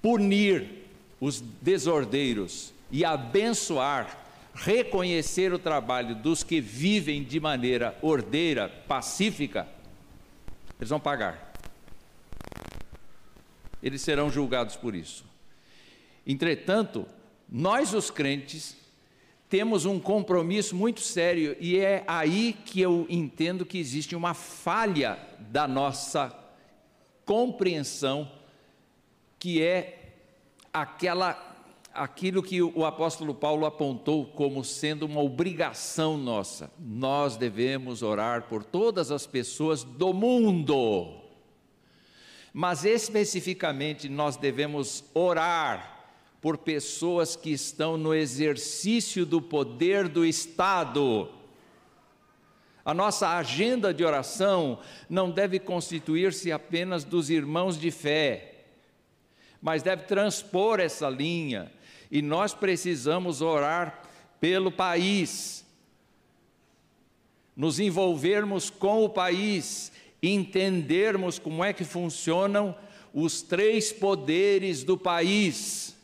punir 0.01 0.85
os 1.19 1.41
desordeiros 1.41 2.73
e 2.91 3.03
abençoar 3.03 4.27
reconhecer 4.57 5.53
o 5.53 5.59
trabalho 5.59 6.15
dos 6.15 6.43
que 6.43 6.59
vivem 6.59 7.23
de 7.23 7.39
maneira 7.39 7.97
ordeira, 8.01 8.67
pacífica, 8.87 9.67
eles 10.79 10.89
vão 10.89 10.99
pagar. 10.99 11.53
Eles 13.81 14.01
serão 14.01 14.31
julgados 14.31 14.75
por 14.75 14.95
isso. 14.95 15.23
Entretanto, 16.25 17.05
nós 17.47 17.93
os 17.93 18.09
crentes 18.09 18.75
temos 19.49 19.85
um 19.85 19.99
compromisso 19.99 20.75
muito 20.75 20.99
sério 20.99 21.55
e 21.59 21.77
é 21.79 22.03
aí 22.05 22.53
que 22.65 22.81
eu 22.81 23.05
entendo 23.09 23.65
que 23.65 23.77
existe 23.77 24.15
uma 24.15 24.33
falha 24.33 25.17
da 25.39 25.67
nossa 25.67 26.37
compreensão, 27.25 28.29
que 29.39 29.61
é 29.61 30.15
aquela 30.73 31.45
aquilo 31.93 32.43
que 32.43 32.61
o 32.61 32.85
apóstolo 32.85 33.33
Paulo 33.33 33.65
apontou 33.65 34.25
como 34.27 34.63
sendo 34.63 35.07
uma 35.07 35.21
obrigação 35.21 36.15
nossa. 36.15 36.69
Nós 36.77 37.37
devemos 37.37 38.03
orar 38.03 38.43
por 38.43 38.63
todas 38.63 39.09
as 39.09 39.25
pessoas 39.25 39.83
do 39.83 40.13
mundo. 40.13 41.07
Mas 42.53 42.85
especificamente 42.85 44.07
nós 44.07 44.37
devemos 44.37 45.03
orar 45.13 45.96
por 46.41 46.57
pessoas 46.57 47.35
que 47.35 47.51
estão 47.51 47.97
no 47.97 48.13
exercício 48.13 49.25
do 49.25 49.41
poder 49.41 50.07
do 50.07 50.25
Estado. 50.25 51.29
A 52.85 52.93
nossa 52.93 53.37
agenda 53.37 53.93
de 53.93 54.03
oração 54.05 54.79
não 55.09 55.29
deve 55.29 55.59
constituir-se 55.59 56.51
apenas 56.51 57.03
dos 57.03 57.29
irmãos 57.29 57.77
de 57.77 57.91
fé, 57.91 58.63
mas 59.61 59.83
deve 59.83 60.03
transpor 60.03 60.79
essa 60.79 61.09
linha 61.09 61.71
e 62.09 62.21
nós 62.21 62.53
precisamos 62.53 63.41
orar 63.41 64.03
pelo 64.39 64.71
país, 64.71 65.65
nos 67.55 67.79
envolvermos 67.79 68.69
com 68.69 69.03
o 69.03 69.09
país, 69.09 69.91
entendermos 70.21 71.39
como 71.39 71.63
é 71.63 71.73
que 71.73 71.83
funcionam 71.83 72.73
os 73.13 73.41
três 73.41 73.91
poderes 73.91 74.83
do 74.83 74.97
país, 74.97 75.96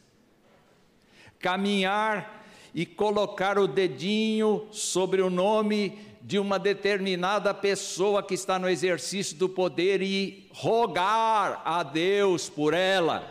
caminhar 1.44 2.42
e 2.74 2.86
colocar 2.86 3.60
o 3.60 3.68
dedinho 3.68 4.66
sobre 4.72 5.22
o 5.22 5.30
nome 5.30 6.00
de 6.22 6.40
uma 6.40 6.58
determinada 6.58 7.54
pessoa 7.54 8.24
que 8.24 8.34
está 8.34 8.58
no 8.58 8.70
exercício 8.70 9.36
do 9.36 9.50
poder 9.50 10.02
e 10.02 10.48
rogar 10.54 11.62
a 11.66 11.84
Deus 11.84 12.50
por 12.50 12.74
ela. 12.74 13.30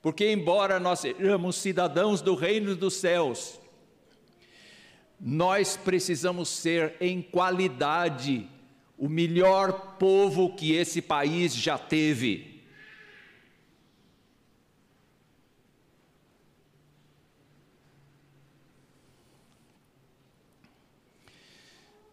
Porque, 0.00 0.32
embora 0.32 0.80
nós 0.80 1.00
sejamos 1.00 1.56
cidadãos 1.56 2.22
do 2.22 2.34
reino 2.34 2.74
dos 2.74 2.94
céus, 2.94 3.60
nós 5.20 5.76
precisamos 5.76 6.48
ser, 6.48 6.96
em 7.00 7.20
qualidade, 7.20 8.48
o 8.98 9.08
melhor 9.08 9.96
povo 9.98 10.56
que 10.56 10.72
esse 10.72 11.02
país 11.02 11.54
já 11.54 11.76
teve. 11.76 12.51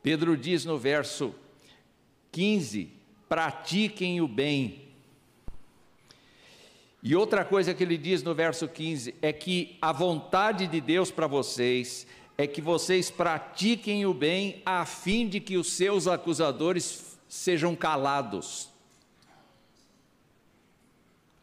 Pedro 0.01 0.38
diz 0.38 0.65
no 0.65 0.77
verso 0.77 1.33
15: 2.31 2.91
pratiquem 3.27 4.21
o 4.21 4.27
bem 4.27 4.89
e 7.01 7.15
outra 7.15 7.45
coisa 7.45 7.73
que 7.73 7.81
ele 7.81 7.97
diz 7.97 8.23
no 8.23 8.35
verso 8.35 8.67
15 8.67 9.15
é 9.21 9.31
que 9.31 9.77
a 9.81 9.93
vontade 9.93 10.67
de 10.67 10.81
Deus 10.81 11.09
para 11.09 11.27
vocês 11.27 12.05
é 12.38 12.45
que 12.45 12.62
vocês 12.62 13.09
pratiquem 13.09 14.05
o 14.05 14.13
bem 14.13 14.62
a 14.65 14.85
fim 14.85 15.27
de 15.27 15.39
que 15.39 15.57
os 15.57 15.71
seus 15.71 16.07
acusadores 16.07 17.17
sejam 17.27 17.73
calados. 17.73 18.69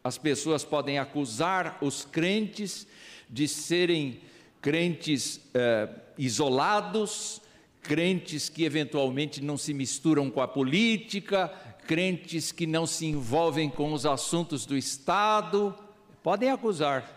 As 0.03 0.17
pessoas 0.17 0.63
podem 0.63 0.99
acusar 0.99 1.77
os 1.81 2.05
crentes 2.05 2.87
de 3.27 3.47
serem 3.47 4.21
crentes 4.61 5.41
eh, 5.55 5.89
isolados, 6.17 7.41
crentes 7.87 8.49
que 8.49 8.65
eventualmente 8.65 9.41
não 9.41 9.57
se 9.57 9.73
misturam 9.73 10.29
com 10.29 10.41
a 10.41 10.47
política, 10.47 11.47
crentes 11.87 12.51
que 12.51 12.67
não 12.67 12.85
se 12.85 13.05
envolvem 13.05 13.69
com 13.69 13.93
os 13.93 14.05
assuntos 14.05 14.65
do 14.65 14.77
Estado, 14.77 15.73
podem 16.21 16.51
acusar, 16.51 17.09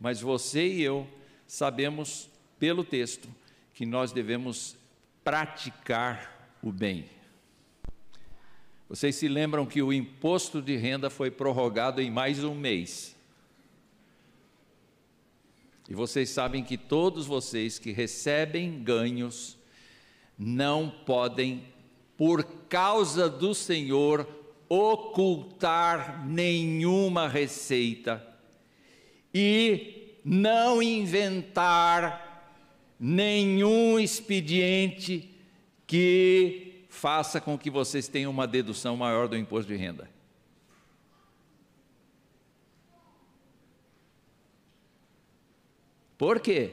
mas 0.00 0.20
você 0.20 0.66
e 0.66 0.82
eu 0.82 1.06
sabemos 1.46 2.28
pelo 2.58 2.82
texto 2.82 3.28
que 3.72 3.86
nós 3.86 4.10
devemos 4.10 4.76
praticar 5.22 6.56
o 6.60 6.72
bem. 6.72 7.04
Vocês 8.88 9.14
se 9.14 9.28
lembram 9.28 9.64
que 9.64 9.80
o 9.80 9.92
imposto 9.92 10.60
de 10.60 10.76
renda 10.76 11.08
foi 11.08 11.30
prorrogado 11.30 12.00
em 12.02 12.10
mais 12.10 12.42
um 12.42 12.54
mês. 12.54 13.15
E 15.88 15.94
vocês 15.94 16.30
sabem 16.30 16.64
que 16.64 16.76
todos 16.76 17.26
vocês 17.26 17.78
que 17.78 17.92
recebem 17.92 18.82
ganhos 18.82 19.56
não 20.38 20.90
podem 20.90 21.62
por 22.16 22.44
causa 22.68 23.28
do 23.28 23.54
Senhor, 23.54 24.26
ocultar 24.68 26.26
nenhuma 26.26 27.28
receita 27.28 28.26
e 29.32 30.16
não 30.24 30.82
inventar 30.82 32.56
nenhum 32.98 33.98
expediente 34.00 35.30
que 35.86 36.84
faça 36.88 37.40
com 37.40 37.56
que 37.56 37.70
vocês 37.70 38.08
tenham 38.08 38.30
uma 38.30 38.46
dedução 38.46 38.96
maior 38.96 39.28
do 39.28 39.36
imposto 39.36 39.70
de 39.70 39.78
renda. 39.78 40.15
Por 46.16 46.40
quê? 46.40 46.72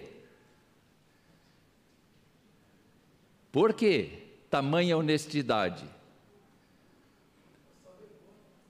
Por 3.51 3.73
quê? 3.73 4.23
tamanha 4.53 4.95
honestidade? 4.95 5.83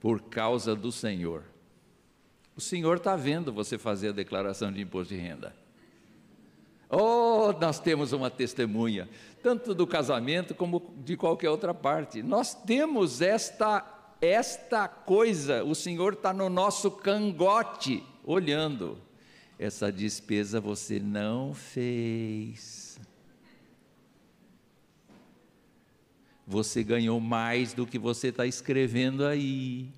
Por 0.00 0.22
causa 0.22 0.74
do 0.74 0.90
Senhor. 0.90 1.42
O 2.56 2.60
Senhor 2.60 2.96
está 2.96 3.14
vendo 3.16 3.52
você 3.52 3.76
fazer 3.76 4.08
a 4.08 4.12
declaração 4.12 4.72
de 4.72 4.80
imposto 4.80 5.12
de 5.12 5.20
renda. 5.20 5.54
Oh, 6.88 7.52
nós 7.60 7.78
temos 7.78 8.14
uma 8.14 8.30
testemunha, 8.30 9.10
tanto 9.42 9.74
do 9.74 9.86
casamento 9.86 10.54
como 10.54 10.94
de 11.04 11.18
qualquer 11.18 11.50
outra 11.50 11.74
parte. 11.74 12.22
Nós 12.22 12.54
temos 12.54 13.20
esta 13.20 13.90
esta 14.22 14.88
coisa, 14.88 15.62
o 15.64 15.74
Senhor 15.74 16.14
está 16.14 16.32
no 16.32 16.48
nosso 16.48 16.90
cangote, 16.90 18.02
olhando. 18.24 18.96
Essa 19.58 19.92
despesa 19.92 20.60
você 20.60 20.98
não 20.98 21.54
fez. 21.54 22.98
Você 26.46 26.82
ganhou 26.82 27.20
mais 27.20 27.72
do 27.72 27.86
que 27.86 27.98
você 27.98 28.28
está 28.28 28.46
escrevendo 28.46 29.24
aí. 29.24 29.88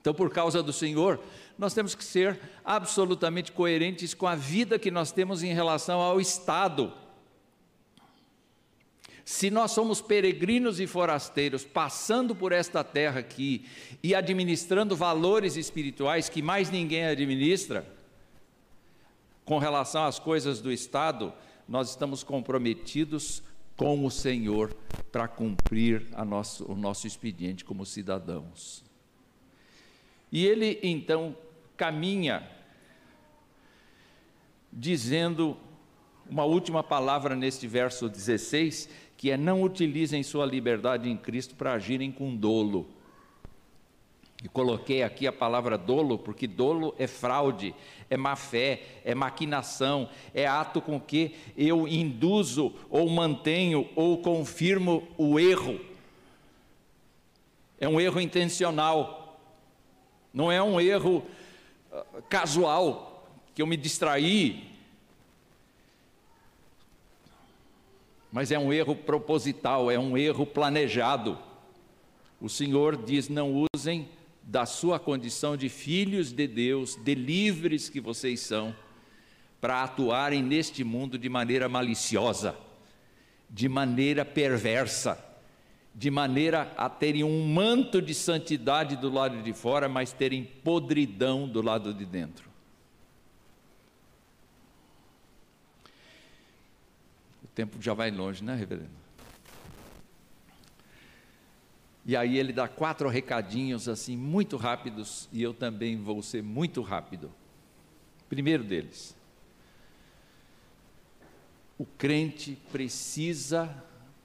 Então, 0.00 0.14
por 0.14 0.30
causa 0.30 0.62
do 0.62 0.72
Senhor, 0.72 1.20
nós 1.58 1.74
temos 1.74 1.94
que 1.94 2.02
ser 2.02 2.40
absolutamente 2.64 3.52
coerentes 3.52 4.14
com 4.14 4.26
a 4.26 4.34
vida 4.34 4.78
que 4.78 4.90
nós 4.90 5.12
temos 5.12 5.42
em 5.42 5.52
relação 5.52 6.00
ao 6.00 6.20
Estado. 6.20 6.92
Se 9.24 9.50
nós 9.50 9.70
somos 9.72 10.00
peregrinos 10.00 10.80
e 10.80 10.86
forasteiros, 10.86 11.64
passando 11.64 12.34
por 12.34 12.52
esta 12.52 12.82
terra 12.82 13.20
aqui 13.20 13.66
e 14.02 14.14
administrando 14.14 14.96
valores 14.96 15.56
espirituais 15.56 16.28
que 16.28 16.42
mais 16.42 16.70
ninguém 16.70 17.06
administra, 17.06 17.86
com 19.44 19.58
relação 19.58 20.04
às 20.04 20.18
coisas 20.18 20.60
do 20.60 20.72
Estado, 20.72 21.32
nós 21.68 21.90
estamos 21.90 22.22
comprometidos 22.22 23.42
com 23.76 24.04
o 24.04 24.10
Senhor 24.10 24.76
para 25.10 25.26
cumprir 25.26 26.06
nosso, 26.26 26.70
o 26.70 26.76
nosso 26.76 27.06
expediente 27.06 27.64
como 27.64 27.86
cidadãos. 27.86 28.84
E 30.30 30.46
ele 30.46 30.78
então 30.82 31.36
caminha 31.76 32.48
dizendo 34.72 35.56
uma 36.28 36.44
última 36.44 36.84
palavra 36.84 37.34
neste 37.34 37.66
verso 37.66 38.08
16, 38.08 38.88
que 39.20 39.30
é: 39.30 39.36
não 39.36 39.62
utilizem 39.62 40.22
sua 40.22 40.46
liberdade 40.46 41.10
em 41.10 41.14
Cristo 41.14 41.54
para 41.54 41.74
agirem 41.74 42.10
com 42.10 42.34
dolo. 42.34 42.88
E 44.42 44.48
coloquei 44.48 45.02
aqui 45.02 45.26
a 45.26 45.32
palavra 45.32 45.76
dolo, 45.76 46.16
porque 46.16 46.46
dolo 46.46 46.94
é 46.98 47.06
fraude, 47.06 47.74
é 48.08 48.16
má 48.16 48.34
fé, 48.34 48.80
é 49.04 49.14
maquinação, 49.14 50.08
é 50.32 50.46
ato 50.46 50.80
com 50.80 50.98
que 50.98 51.34
eu 51.54 51.86
induzo 51.86 52.72
ou 52.88 53.10
mantenho 53.10 53.86
ou 53.94 54.16
confirmo 54.22 55.06
o 55.18 55.38
erro. 55.38 55.78
É 57.78 57.86
um 57.86 58.00
erro 58.00 58.22
intencional, 58.22 59.38
não 60.32 60.50
é 60.50 60.62
um 60.62 60.80
erro 60.80 61.22
casual, 62.30 63.28
que 63.54 63.60
eu 63.60 63.66
me 63.66 63.76
distraí, 63.76 64.69
mas 68.32 68.50
é 68.50 68.58
um 68.58 68.72
erro 68.72 68.94
proposital, 68.94 69.90
é 69.90 69.98
um 69.98 70.16
erro 70.16 70.46
planejado. 70.46 71.38
O 72.40 72.48
Senhor 72.48 72.96
diz: 72.96 73.28
não 73.28 73.66
usem 73.74 74.08
da 74.42 74.66
sua 74.66 74.98
condição 74.98 75.56
de 75.56 75.68
filhos 75.68 76.32
de 76.32 76.46
Deus, 76.46 76.96
de 76.96 77.14
livres 77.14 77.88
que 77.88 78.00
vocês 78.00 78.40
são, 78.40 78.74
para 79.60 79.82
atuarem 79.82 80.42
neste 80.42 80.82
mundo 80.82 81.18
de 81.18 81.28
maneira 81.28 81.68
maliciosa, 81.68 82.56
de 83.48 83.68
maneira 83.68 84.24
perversa 84.24 85.30
de 85.94 86.10
maneira 86.10 86.72
a 86.76 86.88
terem 86.88 87.24
um 87.24 87.46
manto 87.46 88.00
de 88.00 88.14
santidade 88.14 88.96
do 88.96 89.10
lado 89.10 89.42
de 89.42 89.52
fora, 89.52 89.88
mas 89.88 90.12
terem 90.12 90.44
podridão 90.44 91.48
do 91.48 91.60
lado 91.60 91.92
de 91.92 92.04
dentro. 92.04 92.49
Tempo 97.54 97.80
já 97.80 97.94
vai 97.94 98.10
longe, 98.10 98.42
né, 98.42 98.54
reverendo? 98.54 99.00
E 102.04 102.16
aí 102.16 102.38
ele 102.38 102.52
dá 102.52 102.66
quatro 102.66 103.08
recadinhos 103.08 103.88
assim 103.88 104.16
muito 104.16 104.56
rápidos 104.56 105.28
e 105.32 105.42
eu 105.42 105.52
também 105.52 105.96
vou 105.96 106.22
ser 106.22 106.42
muito 106.42 106.82
rápido. 106.82 107.30
Primeiro 108.28 108.64
deles, 108.64 109.14
o 111.78 111.84
crente 111.84 112.58
precisa 112.72 113.74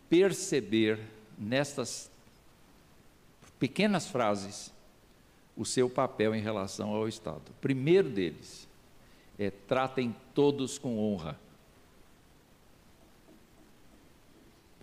perceber 0.10 1.00
nestas 1.38 2.10
pequenas 3.60 4.08
frases 4.08 4.74
o 5.56 5.66
seu 5.66 5.90
papel 5.90 6.36
em 6.36 6.42
relação 6.42 6.90
ao 6.94 7.08
Estado. 7.08 7.44
Primeiro 7.62 8.10
deles 8.10 8.68
é 9.40 9.50
tratem 9.50 10.16
todos 10.34 10.78
com 10.78 10.98
honra. 10.98 11.40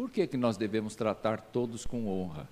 Por 0.02 0.10
que, 0.10 0.26
que 0.26 0.36
nós 0.36 0.56
devemos 0.56 0.96
tratar 0.96 1.40
todos 1.40 1.86
com 1.86 2.08
honra? 2.08 2.48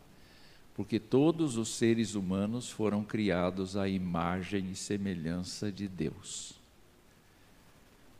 Porque 0.73 1.01
todos 1.01 1.57
os 1.57 1.71
seres 1.71 2.15
humanos 2.15 2.71
foram 2.71 3.03
criados 3.03 3.77
à 3.77 3.89
imagem 3.89 4.71
e 4.71 4.77
semelhança 4.77 5.73
de 5.73 5.89
Deus. 5.89 6.55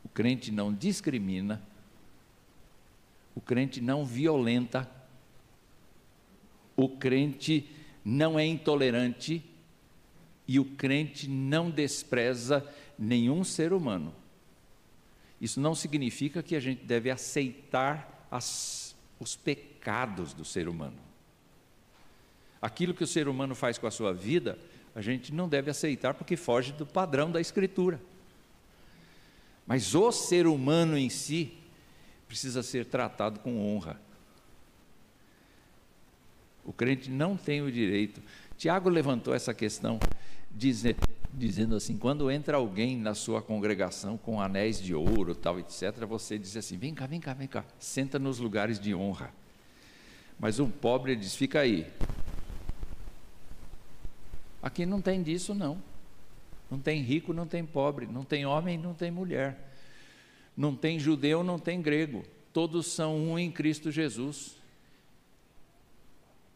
O 0.03 0.09
crente 0.09 0.51
não 0.51 0.73
discrimina, 0.73 1.61
o 3.33 3.39
crente 3.39 3.79
não 3.79 4.05
violenta, 4.05 4.91
o 6.75 6.89
crente 6.89 7.69
não 8.03 8.37
é 8.37 8.45
intolerante 8.45 9.41
e 10.45 10.59
o 10.59 10.65
crente 10.65 11.29
não 11.29 11.71
despreza 11.71 12.69
nenhum 12.99 13.45
ser 13.45 13.71
humano. 13.71 14.13
Isso 15.39 15.61
não 15.61 15.73
significa 15.73 16.43
que 16.43 16.53
a 16.53 16.59
gente 16.59 16.83
deve 16.83 17.09
aceitar 17.09 18.27
as, 18.29 18.90
os 19.21 19.35
pecados 19.35 20.33
do 20.33 20.43
ser 20.43 20.67
humano. 20.67 20.97
Aquilo 22.59 22.93
que 22.93 23.03
o 23.03 23.07
ser 23.07 23.27
humano 23.27 23.53
faz 23.53 23.77
com 23.77 23.85
a 23.85 23.91
sua 23.91 24.11
vida, 24.11 24.57
a 24.95 25.01
gente 25.01 25.31
não 25.31 25.47
deve 25.47 25.69
aceitar 25.69 26.15
porque 26.15 26.35
foge 26.35 26.73
do 26.73 26.87
padrão 26.87 27.31
da 27.31 27.39
Escritura. 27.39 28.01
Mas 29.67 29.93
o 29.93 30.11
ser 30.11 30.47
humano 30.47 30.97
em 30.97 31.07
si 31.07 31.53
precisa 32.27 32.63
ser 32.63 32.85
tratado 32.85 33.39
com 33.39 33.63
honra. 33.63 34.01
O 36.65 36.73
crente 36.73 37.09
não 37.09 37.37
tem 37.37 37.61
o 37.61 37.71
direito. 37.71 38.21
Tiago 38.57 38.89
levantou 38.89 39.35
essa 39.35 39.53
questão, 39.53 39.99
dizendo 40.49 40.97
assim: 41.75 41.97
quando 41.97 42.29
entra 42.29 42.57
alguém 42.57 42.97
na 42.97 43.13
sua 43.13 43.41
congregação 43.41 44.17
com 44.17 44.41
anéis 44.41 44.81
de 44.81 44.93
ouro, 44.93 45.33
tal, 45.33 45.59
etc., 45.59 46.05
você 46.07 46.37
diz 46.37 46.55
assim: 46.57 46.77
vem 46.77 46.93
cá, 46.93 47.05
vem 47.05 47.19
cá, 47.19 47.33
vem 47.33 47.47
cá, 47.47 47.63
senta 47.79 48.19
nos 48.19 48.39
lugares 48.39 48.79
de 48.79 48.93
honra. 48.93 49.33
Mas 50.39 50.59
um 50.59 50.69
pobre 50.69 51.15
diz: 51.15 51.35
fica 51.35 51.59
aí. 51.59 51.87
Aqui 54.61 54.85
não 54.85 55.01
tem 55.01 55.23
disso, 55.23 55.55
não. 55.55 55.81
Não 56.69 56.79
tem 56.79 57.01
rico, 57.01 57.33
não 57.33 57.45
tem 57.45 57.65
pobre, 57.65 58.05
não 58.05 58.23
tem 58.23 58.45
homem, 58.45 58.77
não 58.77 58.93
tem 58.93 59.11
mulher. 59.11 59.73
Não 60.55 60.75
tem 60.75 60.99
judeu, 60.99 61.43
não 61.43 61.57
tem 61.59 61.81
grego. 61.81 62.23
Todos 62.53 62.87
são 62.87 63.17
um 63.17 63.39
em 63.39 63.51
Cristo 63.51 63.91
Jesus. 63.91 64.57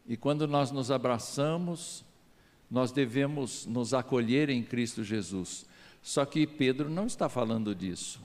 E 0.06 0.16
quando 0.16 0.46
nós 0.46 0.70
nos 0.70 0.90
abraçamos, 0.90 2.05
nós 2.70 2.92
devemos 2.92 3.66
nos 3.66 3.94
acolher 3.94 4.50
em 4.50 4.62
Cristo 4.62 5.04
Jesus. 5.04 5.66
Só 6.02 6.24
que 6.24 6.46
Pedro 6.46 6.88
não 6.88 7.06
está 7.06 7.28
falando 7.28 7.74
disso. 7.74 8.20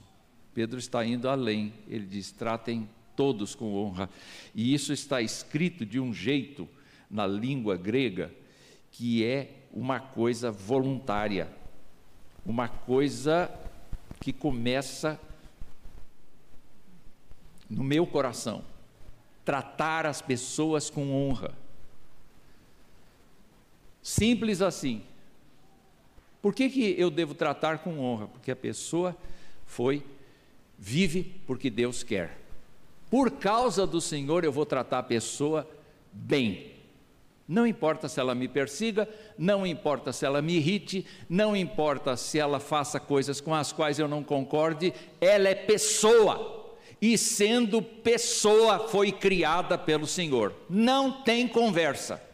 Pedro 0.53 0.79
está 0.79 1.05
indo 1.05 1.29
além. 1.29 1.73
Ele 1.87 2.05
diz: 2.05 2.31
tratem 2.31 2.89
todos 3.15 3.55
com 3.55 3.75
honra. 3.75 4.09
E 4.53 4.73
isso 4.73 4.91
está 4.93 5.21
escrito 5.21 5.85
de 5.85 5.99
um 5.99 6.13
jeito 6.13 6.67
na 7.09 7.27
língua 7.27 7.77
grega 7.77 8.31
que 8.91 9.25
é 9.25 9.49
uma 9.71 9.99
coisa 9.99 10.51
voluntária, 10.51 11.49
uma 12.45 12.67
coisa 12.67 13.49
que 14.19 14.33
começa 14.33 15.19
no 17.69 17.83
meu 17.83 18.05
coração. 18.05 18.63
Tratar 19.45 20.05
as 20.05 20.21
pessoas 20.21 20.89
com 20.89 21.13
honra. 21.13 21.53
Simples 24.01 24.61
assim. 24.61 25.03
Por 26.41 26.55
que, 26.55 26.69
que 26.69 26.95
eu 26.97 27.09
devo 27.09 27.33
tratar 27.33 27.79
com 27.79 27.99
honra? 27.99 28.27
Porque 28.27 28.51
a 28.51 28.55
pessoa 28.55 29.15
foi, 29.65 30.03
vive 30.77 31.39
porque 31.45 31.69
Deus 31.69 32.01
quer. 32.03 32.39
Por 33.09 33.31
causa 33.31 33.85
do 33.85 34.01
Senhor, 34.01 34.43
eu 34.43 34.51
vou 34.51 34.65
tratar 34.65 34.99
a 34.99 35.03
pessoa 35.03 35.69
bem. 36.11 36.71
Não 37.47 37.67
importa 37.67 38.07
se 38.07 38.19
ela 38.19 38.33
me 38.33 38.47
persiga, 38.47 39.07
não 39.37 39.67
importa 39.67 40.13
se 40.13 40.25
ela 40.25 40.41
me 40.41 40.55
irrite, 40.55 41.05
não 41.29 41.55
importa 41.55 42.15
se 42.15 42.39
ela 42.39 42.59
faça 42.59 42.99
coisas 42.99 43.41
com 43.41 43.53
as 43.53 43.73
quais 43.73 43.99
eu 43.99 44.07
não 44.07 44.23
concorde, 44.23 44.93
ela 45.19 45.49
é 45.49 45.55
pessoa. 45.55 46.75
E 47.01 47.17
sendo 47.17 47.81
pessoa, 47.81 48.87
foi 48.87 49.11
criada 49.11 49.77
pelo 49.77 50.07
Senhor. 50.07 50.53
Não 50.69 51.23
tem 51.23 51.47
conversa. 51.47 52.30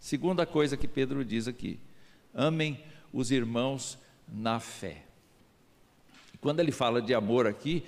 Segunda 0.00 0.46
coisa 0.46 0.78
que 0.78 0.88
Pedro 0.88 1.22
diz 1.22 1.46
aqui: 1.46 1.78
amem 2.34 2.82
os 3.12 3.30
irmãos 3.30 3.98
na 4.26 4.58
fé. 4.58 5.04
Quando 6.40 6.60
ele 6.60 6.72
fala 6.72 7.02
de 7.02 7.12
amor 7.12 7.46
aqui, 7.46 7.84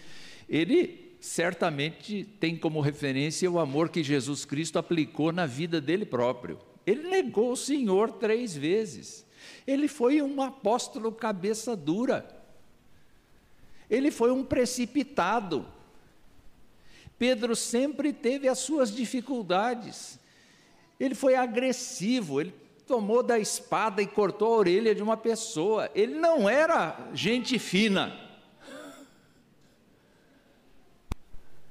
ele 0.46 1.16
certamente 1.18 2.24
tem 2.38 2.54
como 2.54 2.82
referência 2.82 3.50
o 3.50 3.58
amor 3.58 3.88
que 3.88 4.04
Jesus 4.04 4.44
Cristo 4.44 4.78
aplicou 4.78 5.32
na 5.32 5.46
vida 5.46 5.80
dele 5.80 6.04
próprio. 6.04 6.58
Ele 6.86 7.08
negou 7.08 7.52
o 7.52 7.56
Senhor 7.56 8.12
três 8.12 8.54
vezes. 8.54 9.24
Ele 9.66 9.88
foi 9.88 10.20
um 10.20 10.42
apóstolo 10.42 11.10
cabeça 11.12 11.74
dura. 11.74 12.28
Ele 13.88 14.10
foi 14.10 14.30
um 14.30 14.44
precipitado. 14.44 15.66
Pedro 17.18 17.56
sempre 17.56 18.12
teve 18.12 18.48
as 18.48 18.58
suas 18.58 18.94
dificuldades. 18.94 20.18
Ele 21.02 21.16
foi 21.16 21.34
agressivo, 21.34 22.40
ele 22.40 22.54
tomou 22.86 23.24
da 23.24 23.36
espada 23.36 24.00
e 24.00 24.06
cortou 24.06 24.54
a 24.54 24.58
orelha 24.58 24.94
de 24.94 25.02
uma 25.02 25.16
pessoa. 25.16 25.90
Ele 25.96 26.14
não 26.14 26.48
era 26.48 27.10
gente 27.12 27.58
fina. 27.58 28.16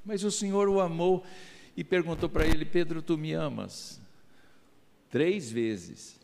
Mas 0.03 0.25
o 0.25 0.29
Senhor 0.29 0.67
o 0.67 0.81
amou 0.81 1.23
e 1.77 1.81
perguntou 1.81 2.27
para 2.27 2.45
ele: 2.45 2.65
Pedro, 2.65 3.01
tu 3.01 3.17
me 3.17 3.31
amas? 3.31 4.01
Três 5.09 5.49
vezes. 5.49 6.19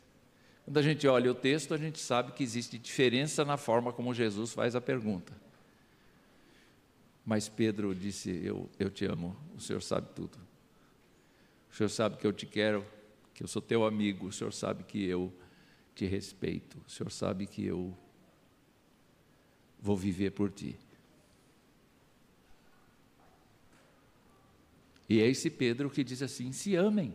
Quando 0.66 0.78
a 0.78 0.82
gente 0.82 1.08
olha 1.08 1.32
o 1.32 1.36
texto, 1.36 1.74
a 1.74 1.78
gente 1.78 2.00
sabe 2.00 2.34
que 2.34 2.44
existe 2.44 2.78
diferença 2.78 3.46
na 3.46 3.56
forma 3.56 3.94
como 3.94 4.14
Jesus 4.14 4.52
faz 4.52 4.76
a 4.76 4.82
pergunta. 4.82 5.32
Mas 7.26 7.48
Pedro 7.48 7.96
disse: 7.96 8.42
Eu, 8.44 8.70
eu 8.78 8.90
te 8.90 9.06
amo, 9.06 9.34
o 9.56 9.62
Senhor 9.62 9.82
sabe 9.82 10.10
tudo. 10.14 10.38
O 11.72 11.76
Senhor 11.78 11.88
sabe 11.88 12.18
que 12.18 12.28
eu 12.28 12.34
te 12.34 12.46
quero, 12.46 12.86
que 13.38 13.44
eu 13.44 13.48
sou 13.48 13.62
teu 13.62 13.86
amigo, 13.86 14.26
o 14.26 14.32
Senhor 14.32 14.52
sabe 14.52 14.84
que 14.84 15.06
eu 15.06 15.32
te 15.94 16.08
respeito, 16.08 16.82
o 16.88 16.90
Senhor 16.90 17.12
sabe 17.12 17.46
que 17.46 17.64
eu 17.64 17.96
vou 19.80 19.96
viver 19.96 20.32
por 20.32 20.50
ti. 20.50 20.76
E 25.08 25.22
é 25.22 25.28
esse 25.28 25.52
Pedro 25.52 25.88
que 25.88 26.04
diz 26.04 26.24
assim: 26.24 26.52
se 26.52 26.76
amem, 26.76 27.14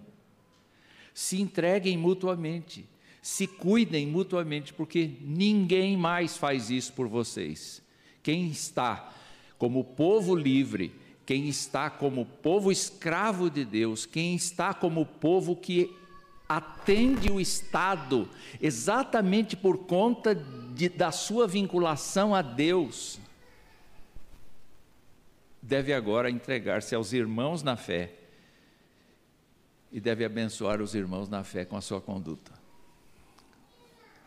se 1.13 1.41
entreguem 1.41 1.99
mutuamente, 1.99 2.89
se 3.21 3.49
cuidem 3.49 4.07
mutuamente, 4.07 4.73
porque 4.73 5.17
ninguém 5.23 5.97
mais 5.97 6.37
faz 6.37 6.71
isso 6.71 6.93
por 6.93 7.09
vocês. 7.09 7.83
Quem 8.23 8.47
está 8.47 9.13
como 9.59 9.83
povo 9.83 10.37
livre, 10.37 10.95
quem 11.27 11.49
está 11.49 11.91
como 11.91 12.25
povo 12.25 12.71
escravo 12.71 13.51
de 13.51 13.65
Deus, 13.65 14.07
quem 14.07 14.37
está 14.37 14.73
como 14.73 15.05
povo 15.05 15.57
que 15.57 16.01
atende 16.49 17.31
o 17.31 17.41
Estado 17.41 18.29
exatamente 18.61 19.57
por 19.57 19.79
conta 19.79 20.35
de, 20.35 20.89
da 20.89 21.11
sua 21.11 21.47
vinculação 21.47 22.35
a 22.35 22.43
Deus, 22.43 23.19
deve 25.61 25.93
agora 25.93 26.31
entregar-se 26.31 26.95
aos 26.95 27.13
irmãos 27.13 27.63
na 27.63 27.77
fé 27.77 28.13
e 29.93 30.01
deve 30.01 30.25
abençoar 30.25 30.81
os 30.81 30.95
irmãos 30.95 31.29
na 31.29 31.45
fé 31.45 31.65
com 31.65 31.77
a 31.77 31.81
sua 31.81 32.01
conduta. 32.01 32.53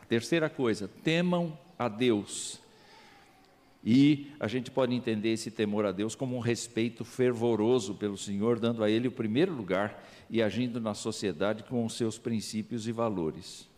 A 0.01 0.05
terceira 0.05 0.49
coisa, 0.49 0.87
temam 1.03 1.57
a 1.77 1.89
Deus. 1.89 2.61
E 3.85 4.31
a 4.39 4.47
gente 4.47 4.71
pode 4.71 4.95
entender 4.95 5.29
esse 5.29 5.51
temor 5.51 5.85
a 5.85 5.91
Deus 5.91 6.15
como 6.15 6.35
um 6.35 6.39
respeito 6.39 7.05
fervoroso 7.05 7.93
pelo 7.93 8.17
Senhor, 8.17 8.59
dando 8.59 8.83
a 8.83 8.89
Ele 8.89 9.07
o 9.07 9.11
primeiro 9.11 9.53
lugar 9.53 10.03
e 10.27 10.41
agindo 10.41 10.81
na 10.81 10.95
sociedade 10.95 11.63
com 11.63 11.85
os 11.85 11.93
seus 11.93 12.17
princípios 12.17 12.87
e 12.87 12.91
valores. 12.91 13.69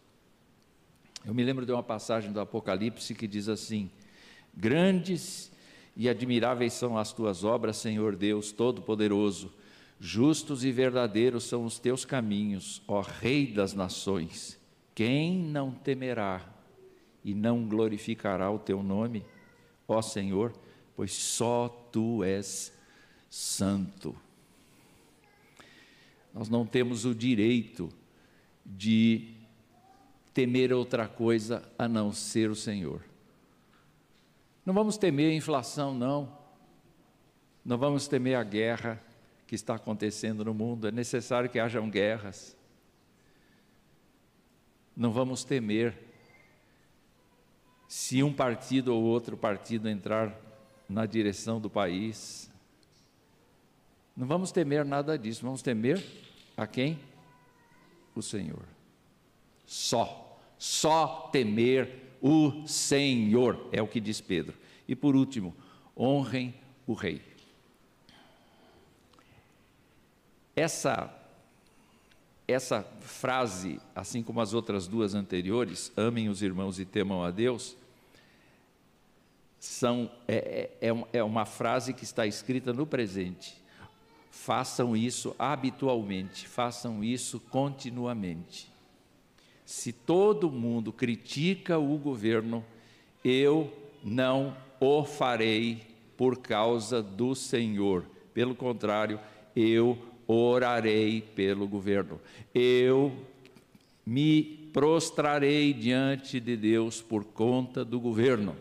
Eu 1.25 1.33
me 1.33 1.43
lembro 1.43 1.65
de 1.65 1.73
uma 1.73 1.83
passagem 1.83 2.31
do 2.31 2.39
Apocalipse 2.39 3.13
que 3.13 3.27
diz 3.27 3.49
assim: 3.49 3.91
Grandes 4.55 5.51
e 5.93 6.07
admiráveis 6.07 6.71
são 6.71 6.97
as 6.97 7.11
tuas 7.11 7.43
obras, 7.43 7.75
Senhor 7.75 8.15
Deus 8.15 8.53
Todo-Poderoso. 8.53 9.51
Justos 9.99 10.63
e 10.63 10.71
verdadeiros 10.71 11.43
são 11.43 11.65
os 11.65 11.79
teus 11.79 12.05
caminhos, 12.05 12.81
ó 12.87 13.01
Rei 13.01 13.47
das 13.47 13.73
nações. 13.73 14.57
Quem 14.95 15.37
não 15.37 15.71
temerá 15.71 16.45
e 17.25 17.33
não 17.33 17.65
glorificará 17.65 18.49
o 18.49 18.59
teu 18.59 18.81
nome, 18.81 19.25
ó 19.87 20.01
Senhor, 20.01 20.53
pois 20.95 21.13
só 21.13 21.69
tu 21.91 22.23
és 22.23 22.73
santo. 23.29 24.15
Nós 26.33 26.49
não 26.49 26.65
temos 26.65 27.05
o 27.05 27.15
direito 27.15 27.89
de 28.65 29.33
temer 30.33 30.73
outra 30.73 31.07
coisa 31.07 31.67
a 31.79 31.87
não 31.87 32.11
ser 32.11 32.49
o 32.49 32.55
Senhor. 32.55 33.01
Não 34.65 34.73
vamos 34.73 34.97
temer 34.97 35.31
a 35.31 35.35
inflação, 35.35 35.93
não. 35.93 36.37
Não 37.63 37.77
vamos 37.77 38.07
temer 38.07 38.35
a 38.35 38.43
guerra 38.43 39.01
que 39.47 39.55
está 39.55 39.75
acontecendo 39.75 40.43
no 40.43 40.53
mundo. 40.53 40.87
É 40.87 40.91
necessário 40.91 41.49
que 41.49 41.57
hajam 41.57 41.89
guerras. 41.89 42.55
Não 44.95 45.11
vamos 45.11 45.43
temer 45.43 46.06
se 47.87 48.21
um 48.21 48.33
partido 48.33 48.93
ou 48.93 49.03
outro 49.03 49.37
partido 49.37 49.87
entrar 49.87 50.35
na 50.89 51.05
direção 51.05 51.59
do 51.59 51.69
país. 51.69 52.51
Não 54.15 54.27
vamos 54.27 54.51
temer 54.51 54.83
nada 54.83 55.17
disso, 55.17 55.43
vamos 55.43 55.61
temer 55.61 56.03
a 56.55 56.65
quem? 56.65 56.99
O 58.15 58.21
Senhor. 58.21 58.63
Só, 59.65 60.39
só 60.57 61.29
temer 61.31 62.17
o 62.21 62.67
Senhor, 62.67 63.69
é 63.71 63.81
o 63.81 63.87
que 63.87 63.99
diz 63.99 64.19
Pedro. 64.19 64.57
E 64.87 64.95
por 64.95 65.15
último, 65.15 65.55
honrem 65.95 66.55
o 66.85 66.93
rei. 66.93 67.21
Essa 70.55 71.13
essa 72.47 72.81
frase, 73.01 73.79
assim 73.93 74.23
como 74.23 74.39
as 74.39 74.53
outras 74.53 74.87
duas 74.87 75.13
anteriores, 75.13 75.91
amem 75.97 76.29
os 76.29 76.41
irmãos 76.41 76.79
e 76.79 76.85
temam 76.85 77.23
a 77.23 77.29
Deus, 77.29 77.75
são, 79.59 80.09
é, 80.27 80.69
é, 80.79 80.89
é, 80.89 81.05
é 81.13 81.23
uma 81.23 81.45
frase 81.45 81.93
que 81.93 82.05
está 82.05 82.25
escrita 82.25 82.71
no 82.71 82.87
presente. 82.87 83.61
Façam 84.31 84.95
isso 84.95 85.35
habitualmente, 85.37 86.47
façam 86.47 87.03
isso 87.03 87.39
continuamente. 87.39 88.71
Se 89.65 89.91
todo 89.91 90.49
mundo 90.49 90.93
critica 90.93 91.77
o 91.77 91.97
governo, 91.97 92.63
eu 93.25 93.73
não 94.01 94.55
o 94.79 95.03
farei 95.03 95.81
por 96.15 96.37
causa 96.37 97.01
do 97.01 97.35
Senhor. 97.35 98.05
Pelo 98.33 98.55
contrário, 98.55 99.19
eu 99.55 99.97
orarei 100.27 101.21
pelo 101.21 101.67
governo. 101.67 102.19
Eu 102.53 103.15
me 104.05 104.69
prostrarei 104.73 105.73
diante 105.73 106.39
de 106.39 106.55
Deus 106.57 107.01
por 107.01 107.23
conta 107.23 107.83
do 107.85 107.99
governo. 107.99 108.55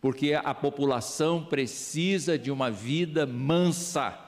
Porque 0.00 0.34
a 0.34 0.54
população 0.54 1.44
precisa 1.44 2.38
de 2.38 2.50
uma 2.50 2.70
vida 2.70 3.26
mansa. 3.26 4.18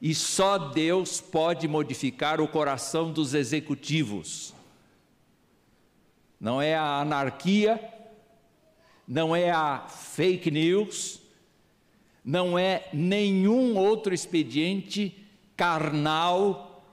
E 0.00 0.14
só 0.14 0.58
Deus 0.58 1.20
pode 1.20 1.68
modificar 1.68 2.40
o 2.40 2.48
coração 2.48 3.12
dos 3.12 3.34
executivos 3.34 4.52
não 6.42 6.60
é 6.60 6.74
a 6.74 6.98
anarquia, 6.98 7.80
não 9.06 9.34
é 9.34 9.52
a 9.52 9.86
fake 9.86 10.50
news, 10.50 11.20
não 12.24 12.58
é 12.58 12.88
nenhum 12.92 13.76
outro 13.76 14.12
expediente 14.12 15.21
carnal 15.62 16.84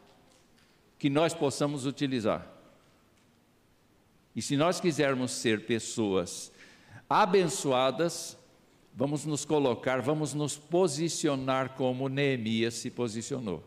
que 0.99 1.09
nós 1.09 1.33
possamos 1.33 1.87
utilizar. 1.87 2.47
E 4.35 4.43
se 4.43 4.55
nós 4.55 4.79
quisermos 4.79 5.31
ser 5.31 5.65
pessoas 5.65 6.51
abençoadas, 7.09 8.37
vamos 8.93 9.25
nos 9.25 9.43
colocar, 9.43 10.03
vamos 10.03 10.35
nos 10.35 10.55
posicionar 10.55 11.69
como 11.69 12.07
Neemias 12.07 12.75
se 12.75 12.91
posicionou. 12.91 13.63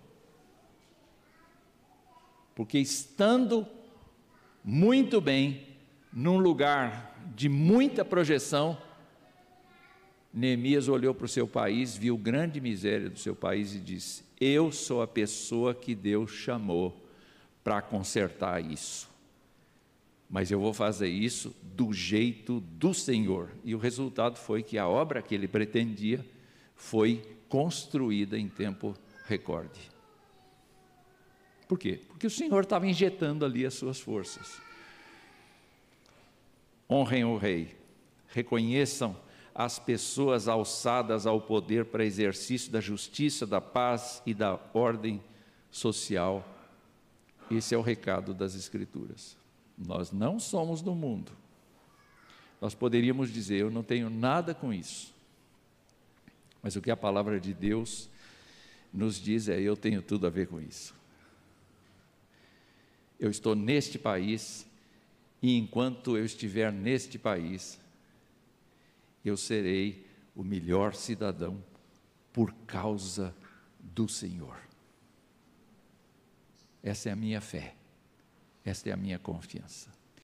Porque 2.54 2.78
estando 2.78 3.66
muito 4.62 5.20
bem 5.20 5.66
num 6.12 6.38
lugar 6.38 7.18
de 7.34 7.48
muita 7.48 8.04
projeção, 8.04 8.80
Neemias 10.32 10.86
olhou 10.86 11.12
para 11.12 11.24
o 11.24 11.28
seu 11.28 11.48
país, 11.48 11.96
viu 11.96 12.16
grande 12.16 12.60
miséria 12.60 13.10
do 13.10 13.18
seu 13.18 13.34
país 13.34 13.74
e 13.74 13.80
disse: 13.80 14.30
Eu 14.42 14.72
sou 14.72 15.02
a 15.02 15.06
pessoa 15.06 15.74
que 15.74 15.94
Deus 15.94 16.30
chamou 16.30 17.00
para 17.62 17.80
consertar 17.80 18.60
isso. 18.60 19.10
Mas 20.28 20.50
eu 20.50 20.58
vou 20.58 20.72
fazer 20.72 21.08
isso 21.08 21.54
do 21.62 21.92
jeito 21.92 22.60
do 22.60 22.94
Senhor. 22.94 23.50
E 23.62 23.74
o 23.74 23.78
resultado 23.78 24.36
foi 24.36 24.62
que 24.62 24.78
a 24.78 24.88
obra 24.88 25.22
que 25.22 25.34
ele 25.34 25.46
pretendia 25.46 26.24
foi 26.74 27.22
construída 27.48 28.38
em 28.38 28.48
tempo 28.48 28.96
recorde. 29.26 29.80
Por 31.68 31.78
quê? 31.78 32.00
Porque 32.08 32.26
o 32.26 32.30
Senhor 32.30 32.62
estava 32.62 32.86
injetando 32.86 33.44
ali 33.44 33.64
as 33.64 33.74
suas 33.74 34.00
forças 34.00 34.60
honrem 36.92 37.24
o 37.24 37.38
rei, 37.38 37.74
reconheçam 38.28 39.16
as 39.54 39.78
pessoas 39.78 40.48
alçadas 40.48 41.26
ao 41.26 41.40
poder 41.40 41.86
para 41.86 42.04
exercício 42.04 42.72
da 42.72 42.80
justiça, 42.80 43.46
da 43.46 43.60
paz 43.60 44.22
e 44.24 44.32
da 44.32 44.58
ordem 44.72 45.22
social. 45.70 46.46
Esse 47.50 47.74
é 47.74 47.78
o 47.78 47.82
recado 47.82 48.32
das 48.32 48.54
Escrituras. 48.54 49.36
Nós 49.76 50.10
não 50.10 50.38
somos 50.38 50.80
do 50.80 50.94
mundo. 50.94 51.32
Nós 52.60 52.74
poderíamos 52.74 53.30
dizer, 53.30 53.60
eu 53.60 53.70
não 53.70 53.82
tenho 53.82 54.08
nada 54.08 54.54
com 54.54 54.72
isso. 54.72 55.12
Mas 56.62 56.76
o 56.76 56.80
que 56.80 56.90
a 56.90 56.96
palavra 56.96 57.40
de 57.40 57.52
Deus 57.52 58.08
nos 58.92 59.20
diz 59.20 59.48
é: 59.48 59.60
eu 59.60 59.76
tenho 59.76 60.00
tudo 60.00 60.26
a 60.26 60.30
ver 60.30 60.46
com 60.46 60.60
isso. 60.60 60.94
Eu 63.18 63.30
estou 63.30 63.54
neste 63.54 63.98
país, 63.98 64.66
e 65.42 65.56
enquanto 65.56 66.16
eu 66.16 66.24
estiver 66.24 66.72
neste 66.72 67.18
país, 67.18 67.80
eu 69.24 69.36
serei 69.36 70.06
o 70.34 70.42
melhor 70.42 70.94
cidadão 70.94 71.62
por 72.32 72.52
causa 72.66 73.34
do 73.78 74.08
Senhor. 74.08 74.56
Essa 76.82 77.10
é 77.10 77.12
a 77.12 77.16
minha 77.16 77.40
fé, 77.40 77.76
essa 78.64 78.88
é 78.88 78.92
a 78.92 78.96
minha 78.96 79.18
confiança. 79.18 79.90